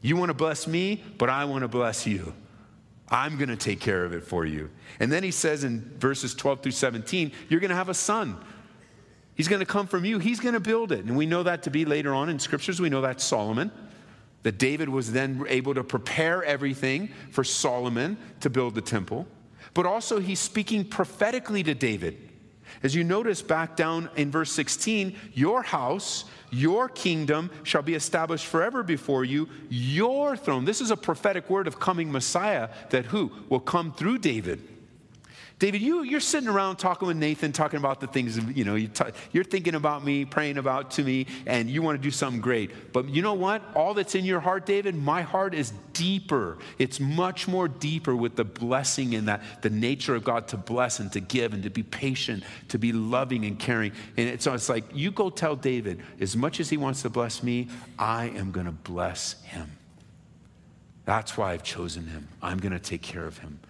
You 0.00 0.16
want 0.16 0.30
to 0.30 0.34
bless 0.34 0.68
me, 0.68 1.02
but 1.18 1.28
I 1.28 1.44
want 1.44 1.62
to 1.62 1.68
bless 1.68 2.06
you. 2.06 2.32
I'm 3.08 3.36
going 3.36 3.48
to 3.48 3.56
take 3.56 3.80
care 3.80 4.04
of 4.04 4.12
it 4.12 4.22
for 4.22 4.46
you. 4.46 4.70
And 5.00 5.10
then 5.10 5.24
he 5.24 5.32
says 5.32 5.64
in 5.64 5.80
verses 5.98 6.32
12 6.34 6.62
through 6.62 6.72
17, 6.72 7.32
you're 7.48 7.58
going 7.58 7.70
to 7.70 7.76
have 7.76 7.88
a 7.88 7.94
son. 7.94 8.36
He's 9.34 9.48
going 9.48 9.60
to 9.60 9.66
come 9.66 9.88
from 9.88 10.04
you. 10.04 10.20
He's 10.20 10.38
going 10.38 10.54
to 10.54 10.60
build 10.60 10.92
it. 10.92 11.04
And 11.04 11.16
we 11.16 11.26
know 11.26 11.42
that 11.42 11.64
to 11.64 11.70
be 11.70 11.84
later 11.84 12.14
on 12.14 12.28
in 12.28 12.38
scriptures. 12.38 12.80
We 12.80 12.88
know 12.88 13.00
that's 13.00 13.24
Solomon. 13.24 13.72
That 14.44 14.58
David 14.58 14.88
was 14.88 15.10
then 15.10 15.44
able 15.48 15.74
to 15.74 15.82
prepare 15.82 16.44
everything 16.44 17.10
for 17.32 17.42
Solomon 17.42 18.16
to 18.40 18.50
build 18.50 18.76
the 18.76 18.80
temple. 18.80 19.26
But 19.72 19.86
also, 19.86 20.20
he's 20.20 20.38
speaking 20.38 20.84
prophetically 20.84 21.64
to 21.64 21.74
David. 21.74 22.30
As 22.82 22.94
you 22.94 23.04
notice 23.04 23.42
back 23.42 23.76
down 23.76 24.10
in 24.16 24.30
verse 24.30 24.52
16, 24.52 25.16
your 25.32 25.62
house, 25.62 26.24
your 26.50 26.88
kingdom 26.88 27.50
shall 27.62 27.82
be 27.82 27.94
established 27.94 28.46
forever 28.46 28.82
before 28.82 29.24
you, 29.24 29.48
your 29.68 30.36
throne. 30.36 30.64
This 30.64 30.80
is 30.80 30.90
a 30.90 30.96
prophetic 30.96 31.48
word 31.48 31.66
of 31.66 31.80
coming 31.80 32.10
Messiah 32.10 32.68
that 32.90 33.06
who 33.06 33.32
will 33.48 33.60
come 33.60 33.92
through 33.92 34.18
David. 34.18 34.73
David, 35.60 35.82
you, 35.82 36.02
you're 36.02 36.18
sitting 36.18 36.48
around 36.48 36.76
talking 36.76 37.06
with 37.06 37.16
Nathan, 37.16 37.52
talking 37.52 37.78
about 37.78 38.00
the 38.00 38.08
things, 38.08 38.36
you 38.56 38.64
know, 38.64 38.74
you 38.74 38.90
you're 39.30 39.44
thinking 39.44 39.76
about 39.76 40.04
me, 40.04 40.24
praying 40.24 40.58
about 40.58 40.90
to 40.92 41.04
me, 41.04 41.26
and 41.46 41.70
you 41.70 41.80
want 41.80 41.96
to 41.96 42.02
do 42.02 42.10
something 42.10 42.40
great. 42.40 42.92
But 42.92 43.08
you 43.08 43.22
know 43.22 43.34
what? 43.34 43.62
All 43.76 43.94
that's 43.94 44.16
in 44.16 44.24
your 44.24 44.40
heart, 44.40 44.66
David, 44.66 44.96
my 44.96 45.22
heart 45.22 45.54
is 45.54 45.72
deeper. 45.92 46.58
It's 46.78 46.98
much 46.98 47.46
more 47.46 47.68
deeper 47.68 48.16
with 48.16 48.34
the 48.34 48.44
blessing 48.44 49.14
and 49.14 49.28
that 49.28 49.62
the 49.62 49.70
nature 49.70 50.16
of 50.16 50.24
God 50.24 50.48
to 50.48 50.56
bless 50.56 50.98
and 50.98 51.12
to 51.12 51.20
give 51.20 51.54
and 51.54 51.62
to 51.62 51.70
be 51.70 51.84
patient, 51.84 52.42
to 52.70 52.78
be 52.78 52.92
loving 52.92 53.44
and 53.44 53.56
caring. 53.56 53.92
And 54.16 54.42
so 54.42 54.54
it's 54.54 54.68
like, 54.68 54.84
you 54.92 55.12
go 55.12 55.30
tell 55.30 55.54
David, 55.54 56.02
as 56.18 56.36
much 56.36 56.58
as 56.58 56.68
he 56.68 56.76
wants 56.76 57.02
to 57.02 57.10
bless 57.10 57.44
me, 57.44 57.68
I 57.96 58.26
am 58.30 58.50
going 58.50 58.66
to 58.66 58.72
bless 58.72 59.40
him. 59.42 59.70
That's 61.04 61.36
why 61.36 61.52
I've 61.52 61.62
chosen 61.62 62.08
him. 62.08 62.28
I'm 62.42 62.58
going 62.58 62.72
to 62.72 62.80
take 62.80 63.02
care 63.02 63.24
of 63.24 63.38
him. 63.38 63.60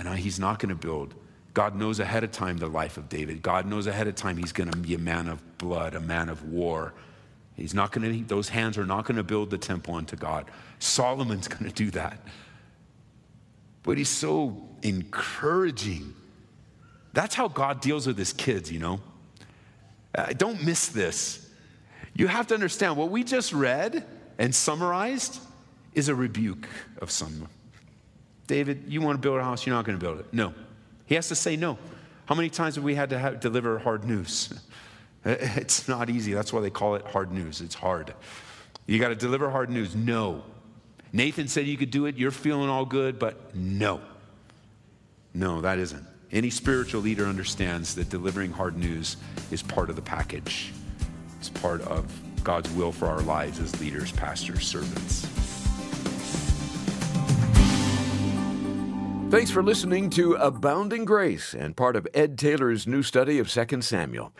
And 0.00 0.18
he's 0.18 0.40
not 0.40 0.58
going 0.58 0.70
to 0.70 0.74
build. 0.74 1.14
God 1.52 1.76
knows 1.76 2.00
ahead 2.00 2.24
of 2.24 2.32
time 2.32 2.56
the 2.56 2.68
life 2.68 2.96
of 2.96 3.10
David. 3.10 3.42
God 3.42 3.66
knows 3.66 3.86
ahead 3.86 4.08
of 4.08 4.14
time 4.14 4.38
he's 4.38 4.52
going 4.52 4.70
to 4.70 4.78
be 4.78 4.94
a 4.94 4.98
man 4.98 5.28
of 5.28 5.58
blood, 5.58 5.94
a 5.94 6.00
man 6.00 6.30
of 6.30 6.42
war. 6.44 6.94
He's 7.54 7.74
not 7.74 7.92
going 7.92 8.10
to, 8.10 8.24
those 8.24 8.48
hands 8.48 8.78
are 8.78 8.86
not 8.86 9.04
going 9.04 9.18
to 9.18 9.22
build 9.22 9.50
the 9.50 9.58
temple 9.58 9.94
unto 9.94 10.16
God. 10.16 10.50
Solomon's 10.78 11.48
going 11.48 11.70
to 11.70 11.74
do 11.74 11.90
that. 11.90 12.18
But 13.82 13.98
he's 13.98 14.08
so 14.08 14.68
encouraging. 14.82 16.14
That's 17.12 17.34
how 17.34 17.48
God 17.48 17.82
deals 17.82 18.06
with 18.06 18.16
his 18.16 18.32
kids, 18.32 18.72
you 18.72 18.78
know. 18.78 19.00
Uh, 20.14 20.32
don't 20.32 20.64
miss 20.64 20.88
this. 20.88 21.46
You 22.14 22.26
have 22.26 22.46
to 22.46 22.54
understand 22.54 22.96
what 22.96 23.10
we 23.10 23.22
just 23.22 23.52
read 23.52 24.06
and 24.38 24.54
summarized 24.54 25.40
is 25.92 26.08
a 26.08 26.14
rebuke 26.14 26.68
of 27.02 27.10
someone. 27.10 27.50
David, 28.50 28.82
you 28.88 29.00
want 29.00 29.14
to 29.14 29.20
build 29.20 29.38
a 29.38 29.44
house, 29.44 29.64
you're 29.64 29.76
not 29.76 29.84
going 29.84 29.96
to 29.96 30.04
build 30.04 30.18
it. 30.18 30.26
No. 30.32 30.52
He 31.06 31.14
has 31.14 31.28
to 31.28 31.36
say 31.36 31.54
no. 31.54 31.78
How 32.26 32.34
many 32.34 32.50
times 32.50 32.74
have 32.74 32.82
we 32.82 32.96
had 32.96 33.10
to 33.10 33.18
have, 33.18 33.38
deliver 33.38 33.78
hard 33.78 34.04
news? 34.04 34.52
It's 35.24 35.86
not 35.86 36.08
easy. 36.08 36.32
That's 36.32 36.50
why 36.50 36.62
they 36.62 36.70
call 36.70 36.94
it 36.94 37.06
hard 37.06 37.30
news. 37.30 37.60
It's 37.60 37.74
hard. 37.74 38.14
You 38.86 38.98
got 38.98 39.10
to 39.10 39.14
deliver 39.14 39.50
hard 39.50 39.68
news. 39.68 39.94
No. 39.94 40.42
Nathan 41.12 41.46
said 41.46 41.66
you 41.66 41.76
could 41.76 41.90
do 41.90 42.06
it. 42.06 42.16
You're 42.16 42.30
feeling 42.30 42.70
all 42.70 42.86
good, 42.86 43.18
but 43.18 43.54
no. 43.54 44.00
No, 45.34 45.60
that 45.60 45.78
isn't. 45.78 46.04
Any 46.32 46.48
spiritual 46.48 47.02
leader 47.02 47.26
understands 47.26 47.94
that 47.96 48.08
delivering 48.08 48.50
hard 48.50 48.78
news 48.78 49.18
is 49.50 49.62
part 49.62 49.90
of 49.90 49.96
the 49.96 50.02
package. 50.02 50.72
It's 51.38 51.50
part 51.50 51.82
of 51.82 52.10
God's 52.42 52.70
will 52.70 52.90
for 52.90 53.06
our 53.06 53.20
lives 53.20 53.60
as 53.60 53.78
leaders, 53.78 54.10
pastors, 54.10 54.66
servants. 54.66 55.28
Thanks 59.30 59.50
for 59.52 59.62
listening 59.62 60.10
to 60.10 60.34
Abounding 60.34 61.04
Grace 61.04 61.54
and 61.54 61.76
part 61.76 61.94
of 61.94 62.08
Ed 62.12 62.36
Taylor's 62.36 62.88
new 62.88 63.04
study 63.04 63.38
of 63.38 63.48
2 63.48 63.80
Samuel. 63.80 64.32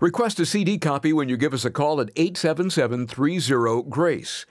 Request 0.00 0.40
a 0.40 0.46
CD 0.46 0.78
copy 0.78 1.12
when 1.12 1.28
you 1.28 1.36
give 1.36 1.54
us 1.54 1.64
a 1.64 1.70
call 1.70 2.00
at 2.00 2.10
877 2.16 3.06
30 3.06 3.82
GRACE. 3.88 4.44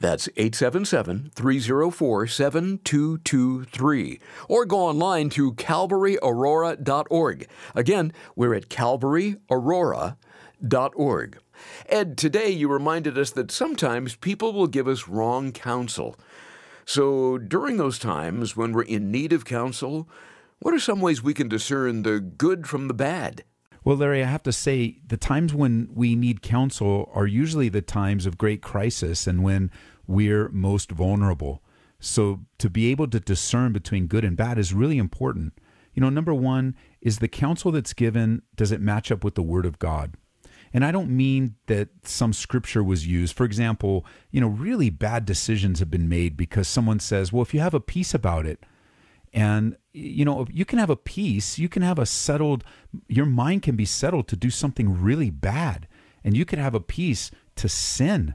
That's 0.00 0.28
877 0.36 1.30
304 1.34 2.26
7223. 2.26 4.20
Or 4.48 4.66
go 4.66 4.80
online 4.80 5.30
to 5.30 5.54
calvaryaurora.org. 5.54 7.48
Again, 7.74 8.12
we're 8.36 8.54
at 8.54 8.68
calvaryaurora.org. 8.68 11.38
Ed, 11.88 12.18
today 12.18 12.50
you 12.50 12.68
reminded 12.68 13.16
us 13.16 13.30
that 13.30 13.50
sometimes 13.50 14.14
people 14.14 14.52
will 14.52 14.66
give 14.66 14.86
us 14.86 15.08
wrong 15.08 15.52
counsel. 15.52 16.16
So, 16.88 17.36
during 17.36 17.76
those 17.76 17.98
times 17.98 18.56
when 18.56 18.72
we're 18.72 18.80
in 18.80 19.10
need 19.10 19.34
of 19.34 19.44
counsel, 19.44 20.08
what 20.58 20.72
are 20.72 20.80
some 20.80 21.02
ways 21.02 21.22
we 21.22 21.34
can 21.34 21.46
discern 21.46 22.02
the 22.02 22.18
good 22.18 22.66
from 22.66 22.88
the 22.88 22.94
bad? 22.94 23.44
Well, 23.84 23.98
Larry, 23.98 24.22
I 24.22 24.26
have 24.26 24.42
to 24.44 24.52
say, 24.52 24.96
the 25.06 25.18
times 25.18 25.52
when 25.52 25.90
we 25.92 26.16
need 26.16 26.40
counsel 26.40 27.10
are 27.12 27.26
usually 27.26 27.68
the 27.68 27.82
times 27.82 28.24
of 28.24 28.38
great 28.38 28.62
crisis 28.62 29.26
and 29.26 29.42
when 29.42 29.70
we're 30.06 30.48
most 30.48 30.90
vulnerable. 30.90 31.62
So, 32.00 32.46
to 32.56 32.70
be 32.70 32.90
able 32.90 33.08
to 33.08 33.20
discern 33.20 33.74
between 33.74 34.06
good 34.06 34.24
and 34.24 34.34
bad 34.34 34.58
is 34.58 34.72
really 34.72 34.96
important. 34.96 35.58
You 35.92 36.00
know, 36.00 36.08
number 36.08 36.32
one 36.32 36.74
is 37.02 37.18
the 37.18 37.28
counsel 37.28 37.70
that's 37.70 37.92
given, 37.92 38.40
does 38.56 38.72
it 38.72 38.80
match 38.80 39.12
up 39.12 39.22
with 39.22 39.34
the 39.34 39.42
Word 39.42 39.66
of 39.66 39.78
God? 39.78 40.14
And 40.72 40.84
I 40.84 40.92
don't 40.92 41.10
mean 41.10 41.54
that 41.66 41.88
some 42.02 42.32
scripture 42.32 42.82
was 42.82 43.06
used. 43.06 43.34
For 43.34 43.44
example, 43.44 44.04
you 44.30 44.40
know, 44.40 44.48
really 44.48 44.90
bad 44.90 45.24
decisions 45.24 45.78
have 45.78 45.90
been 45.90 46.08
made 46.08 46.36
because 46.36 46.68
someone 46.68 47.00
says, 47.00 47.32
well, 47.32 47.42
if 47.42 47.54
you 47.54 47.60
have 47.60 47.74
a 47.74 47.80
peace 47.80 48.14
about 48.14 48.46
it, 48.46 48.64
and, 49.32 49.76
you 49.92 50.24
know, 50.24 50.46
you 50.50 50.64
can 50.64 50.78
have 50.78 50.90
a 50.90 50.96
peace, 50.96 51.58
you 51.58 51.68
can 51.68 51.82
have 51.82 51.98
a 51.98 52.06
settled, 52.06 52.64
your 53.08 53.26
mind 53.26 53.62
can 53.62 53.76
be 53.76 53.84
settled 53.84 54.26
to 54.28 54.36
do 54.36 54.50
something 54.50 55.02
really 55.02 55.30
bad, 55.30 55.86
and 56.24 56.36
you 56.36 56.44
can 56.44 56.58
have 56.58 56.74
a 56.74 56.80
peace 56.80 57.30
to 57.56 57.68
sin. 57.68 58.34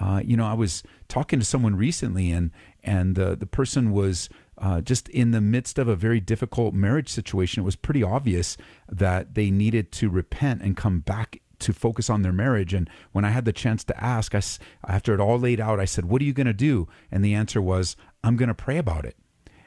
Uh, 0.00 0.20
you 0.24 0.36
know, 0.36 0.46
I 0.46 0.54
was 0.54 0.82
talking 1.08 1.38
to 1.38 1.44
someone 1.44 1.76
recently, 1.76 2.32
and 2.32 2.50
and 2.82 3.18
uh, 3.18 3.34
the 3.36 3.46
person 3.46 3.92
was 3.92 4.28
uh, 4.58 4.80
just 4.80 5.08
in 5.10 5.30
the 5.30 5.40
midst 5.40 5.78
of 5.78 5.86
a 5.86 5.94
very 5.94 6.18
difficult 6.18 6.74
marriage 6.74 7.08
situation. 7.08 7.62
It 7.62 7.64
was 7.64 7.76
pretty 7.76 8.02
obvious 8.02 8.56
that 8.88 9.34
they 9.34 9.50
needed 9.50 9.92
to 9.92 10.08
repent 10.08 10.62
and 10.62 10.76
come 10.76 11.00
back 11.00 11.41
to 11.62 11.72
focus 11.72 12.10
on 12.10 12.22
their 12.22 12.32
marriage. 12.32 12.74
And 12.74 12.88
when 13.12 13.24
I 13.24 13.30
had 13.30 13.44
the 13.44 13.52
chance 13.52 13.84
to 13.84 14.04
ask, 14.04 14.34
I, 14.34 14.42
after 14.86 15.14
it 15.14 15.20
all 15.20 15.38
laid 15.38 15.60
out, 15.60 15.80
I 15.80 15.84
said, 15.84 16.04
What 16.04 16.22
are 16.22 16.24
you 16.24 16.32
going 16.32 16.46
to 16.46 16.52
do? 16.52 16.88
And 17.10 17.24
the 17.24 17.34
answer 17.34 17.60
was, 17.60 17.96
I'm 18.22 18.36
going 18.36 18.48
to 18.48 18.54
pray 18.54 18.78
about 18.78 19.04
it. 19.04 19.16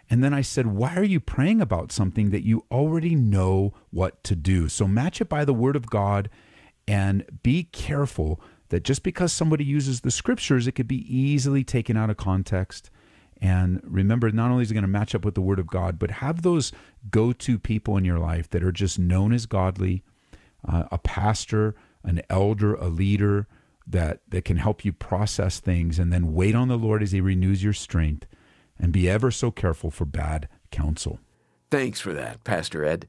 And 0.10 0.24
then 0.24 0.34
I 0.34 0.42
said, 0.42 0.68
Why 0.68 0.96
are 0.96 1.04
you 1.04 1.20
praying 1.20 1.62
about 1.62 1.92
something 1.92 2.30
that 2.30 2.46
you 2.46 2.66
already 2.72 3.16
know 3.16 3.74
what 3.92 4.24
to 4.26 4.36
do? 4.36 4.70
So 4.70 4.88
match 4.88 5.22
it 5.22 5.30
by 5.30 5.46
the 5.46 5.54
word 5.54 5.76
of 5.76 5.90
God 5.90 6.30
and 6.88 7.26
be 7.42 7.64
careful 7.64 8.40
that 8.70 8.84
just 8.84 9.04
because 9.04 9.32
somebody 9.32 9.64
uses 9.64 10.02
the 10.02 10.12
scriptures, 10.12 10.68
it 10.68 10.74
could 10.74 10.88
be 10.88 11.06
easily 11.14 11.64
taken 11.64 11.98
out 11.98 12.10
of 12.10 12.18
context. 12.18 12.90
And 13.42 13.82
remember, 13.84 14.32
not 14.32 14.52
only 14.52 14.64
is 14.64 14.72
it 14.72 14.76
going 14.76 14.84
to 14.84 14.88
match 14.88 15.14
up 15.14 15.26
with 15.26 15.36
the 15.36 15.42
word 15.42 15.60
of 15.60 15.68
God, 15.68 16.00
but 16.00 16.10
have 16.12 16.42
those 16.42 16.72
go 17.10 17.32
to 17.34 17.60
people 17.60 17.98
in 17.98 18.06
your 18.06 18.20
life 18.20 18.50
that 18.52 18.64
are 18.64 18.72
just 18.72 18.98
known 18.98 19.34
as 19.34 19.46
godly, 19.46 20.04
uh, 20.68 20.86
a 20.92 20.98
pastor, 20.98 21.76
an 22.06 22.22
elder, 22.30 22.76
a 22.76 22.88
leader 22.88 23.48
that, 23.88 24.22
that 24.30 24.46
can 24.46 24.58
help 24.58 24.86
you 24.86 24.94
process 24.94 25.60
things 25.60 26.00
and 26.00 26.12
then 26.12 26.34
wait 26.34 26.56
on 26.56 26.68
the 26.68 26.78
Lord 26.78 27.04
as 27.04 27.12
He 27.12 27.22
renews 27.22 27.64
your 27.64 27.74
strength 27.74 28.26
and 28.80 28.92
be 28.92 29.10
ever 29.10 29.32
so 29.32 29.52
careful 29.52 29.92
for 29.92 30.06
bad 30.06 30.48
counsel. 30.72 31.20
Thanks 31.72 32.00
for 32.00 32.14
that, 32.14 32.44
Pastor 32.44 32.86
Ed. 32.86 33.08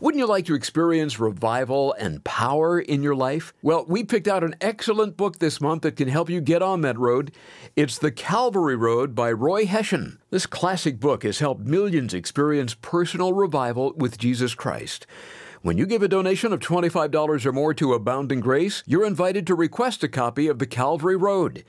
Wouldn't 0.00 0.18
you 0.18 0.26
like 0.26 0.44
to 0.46 0.54
experience 0.54 1.20
revival 1.20 1.94
and 1.94 2.22
power 2.24 2.80
in 2.80 3.02
your 3.02 3.14
life? 3.14 3.54
Well, 3.62 3.86
we 3.88 4.02
picked 4.02 4.28
out 4.28 4.44
an 4.44 4.56
excellent 4.60 5.16
book 5.16 5.38
this 5.38 5.60
month 5.60 5.82
that 5.82 5.96
can 5.96 6.08
help 6.08 6.28
you 6.28 6.40
get 6.40 6.62
on 6.62 6.80
that 6.82 6.98
road. 6.98 7.32
It's 7.76 7.96
The 7.96 8.10
Calvary 8.10 8.76
Road 8.76 9.14
by 9.14 9.32
Roy 9.32 9.66
Hession. 9.66 10.18
This 10.30 10.46
classic 10.46 10.98
book 10.98 11.22
has 11.22 11.38
helped 11.38 11.62
millions 11.62 12.12
experience 12.12 12.74
personal 12.74 13.32
revival 13.32 13.94
with 13.96 14.18
Jesus 14.18 14.54
Christ. 14.54 15.06
When 15.64 15.78
you 15.78 15.86
give 15.86 16.02
a 16.02 16.08
donation 16.08 16.52
of 16.52 16.60
$25 16.60 17.46
or 17.46 17.52
more 17.52 17.72
to 17.72 17.94
Abounding 17.94 18.40
Grace, 18.40 18.82
you're 18.84 19.06
invited 19.06 19.46
to 19.46 19.54
request 19.54 20.04
a 20.04 20.08
copy 20.08 20.46
of 20.46 20.58
The 20.58 20.66
Calvary 20.66 21.16
Road. 21.16 21.64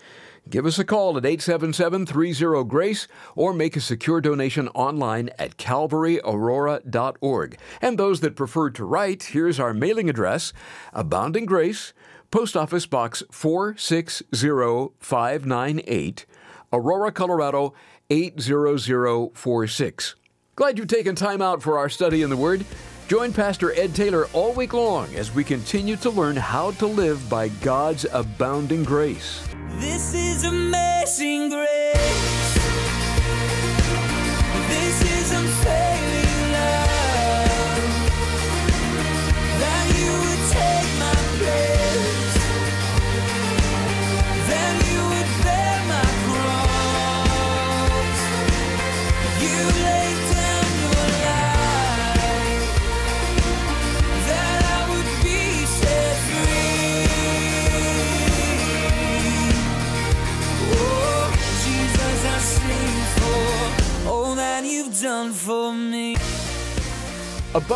Give 0.49 0.65
us 0.65 0.77
a 0.77 0.83
call 0.83 1.17
at 1.17 1.25
877 1.25 2.05
30 2.05 2.65
GRACE 2.65 3.07
or 3.37 3.53
make 3.53 3.77
a 3.77 3.79
secure 3.79 4.19
donation 4.19 4.67
online 4.75 5.29
at 5.39 5.55
calvaryaurora.org. 5.55 7.57
And 7.81 7.97
those 7.97 8.19
that 8.19 8.35
prefer 8.35 8.69
to 8.71 8.83
write, 8.83 9.23
here's 9.23 9.61
our 9.61 9.73
mailing 9.73 10.09
address 10.09 10.51
Abounding 10.91 11.45
Grace. 11.45 11.93
Post 12.31 12.57
Office 12.57 12.85
Box 12.85 13.23
460598, 13.31 16.25
Aurora, 16.73 17.13
Colorado 17.13 17.73
80046. 18.09 20.15
Glad 20.57 20.77
you've 20.77 20.87
taken 20.87 21.15
time 21.15 21.41
out 21.41 21.63
for 21.63 21.77
our 21.77 21.87
study 21.87 22.21
in 22.21 22.29
the 22.29 22.35
Word. 22.35 22.65
Join 23.07 23.33
Pastor 23.33 23.71
Ed 23.73 23.93
Taylor 23.93 24.25
all 24.33 24.51
week 24.53 24.73
long 24.73 25.13
as 25.13 25.31
we 25.31 25.43
continue 25.43 25.95
to 25.97 26.09
learn 26.09 26.35
how 26.35 26.71
to 26.71 26.87
live 26.87 27.29
by 27.29 27.49
God's 27.49 28.07
abounding 28.11 28.83
grace. 28.83 29.47
This 29.73 30.15
is 30.15 30.43
amazing 30.43 31.51
grace. 31.51 32.44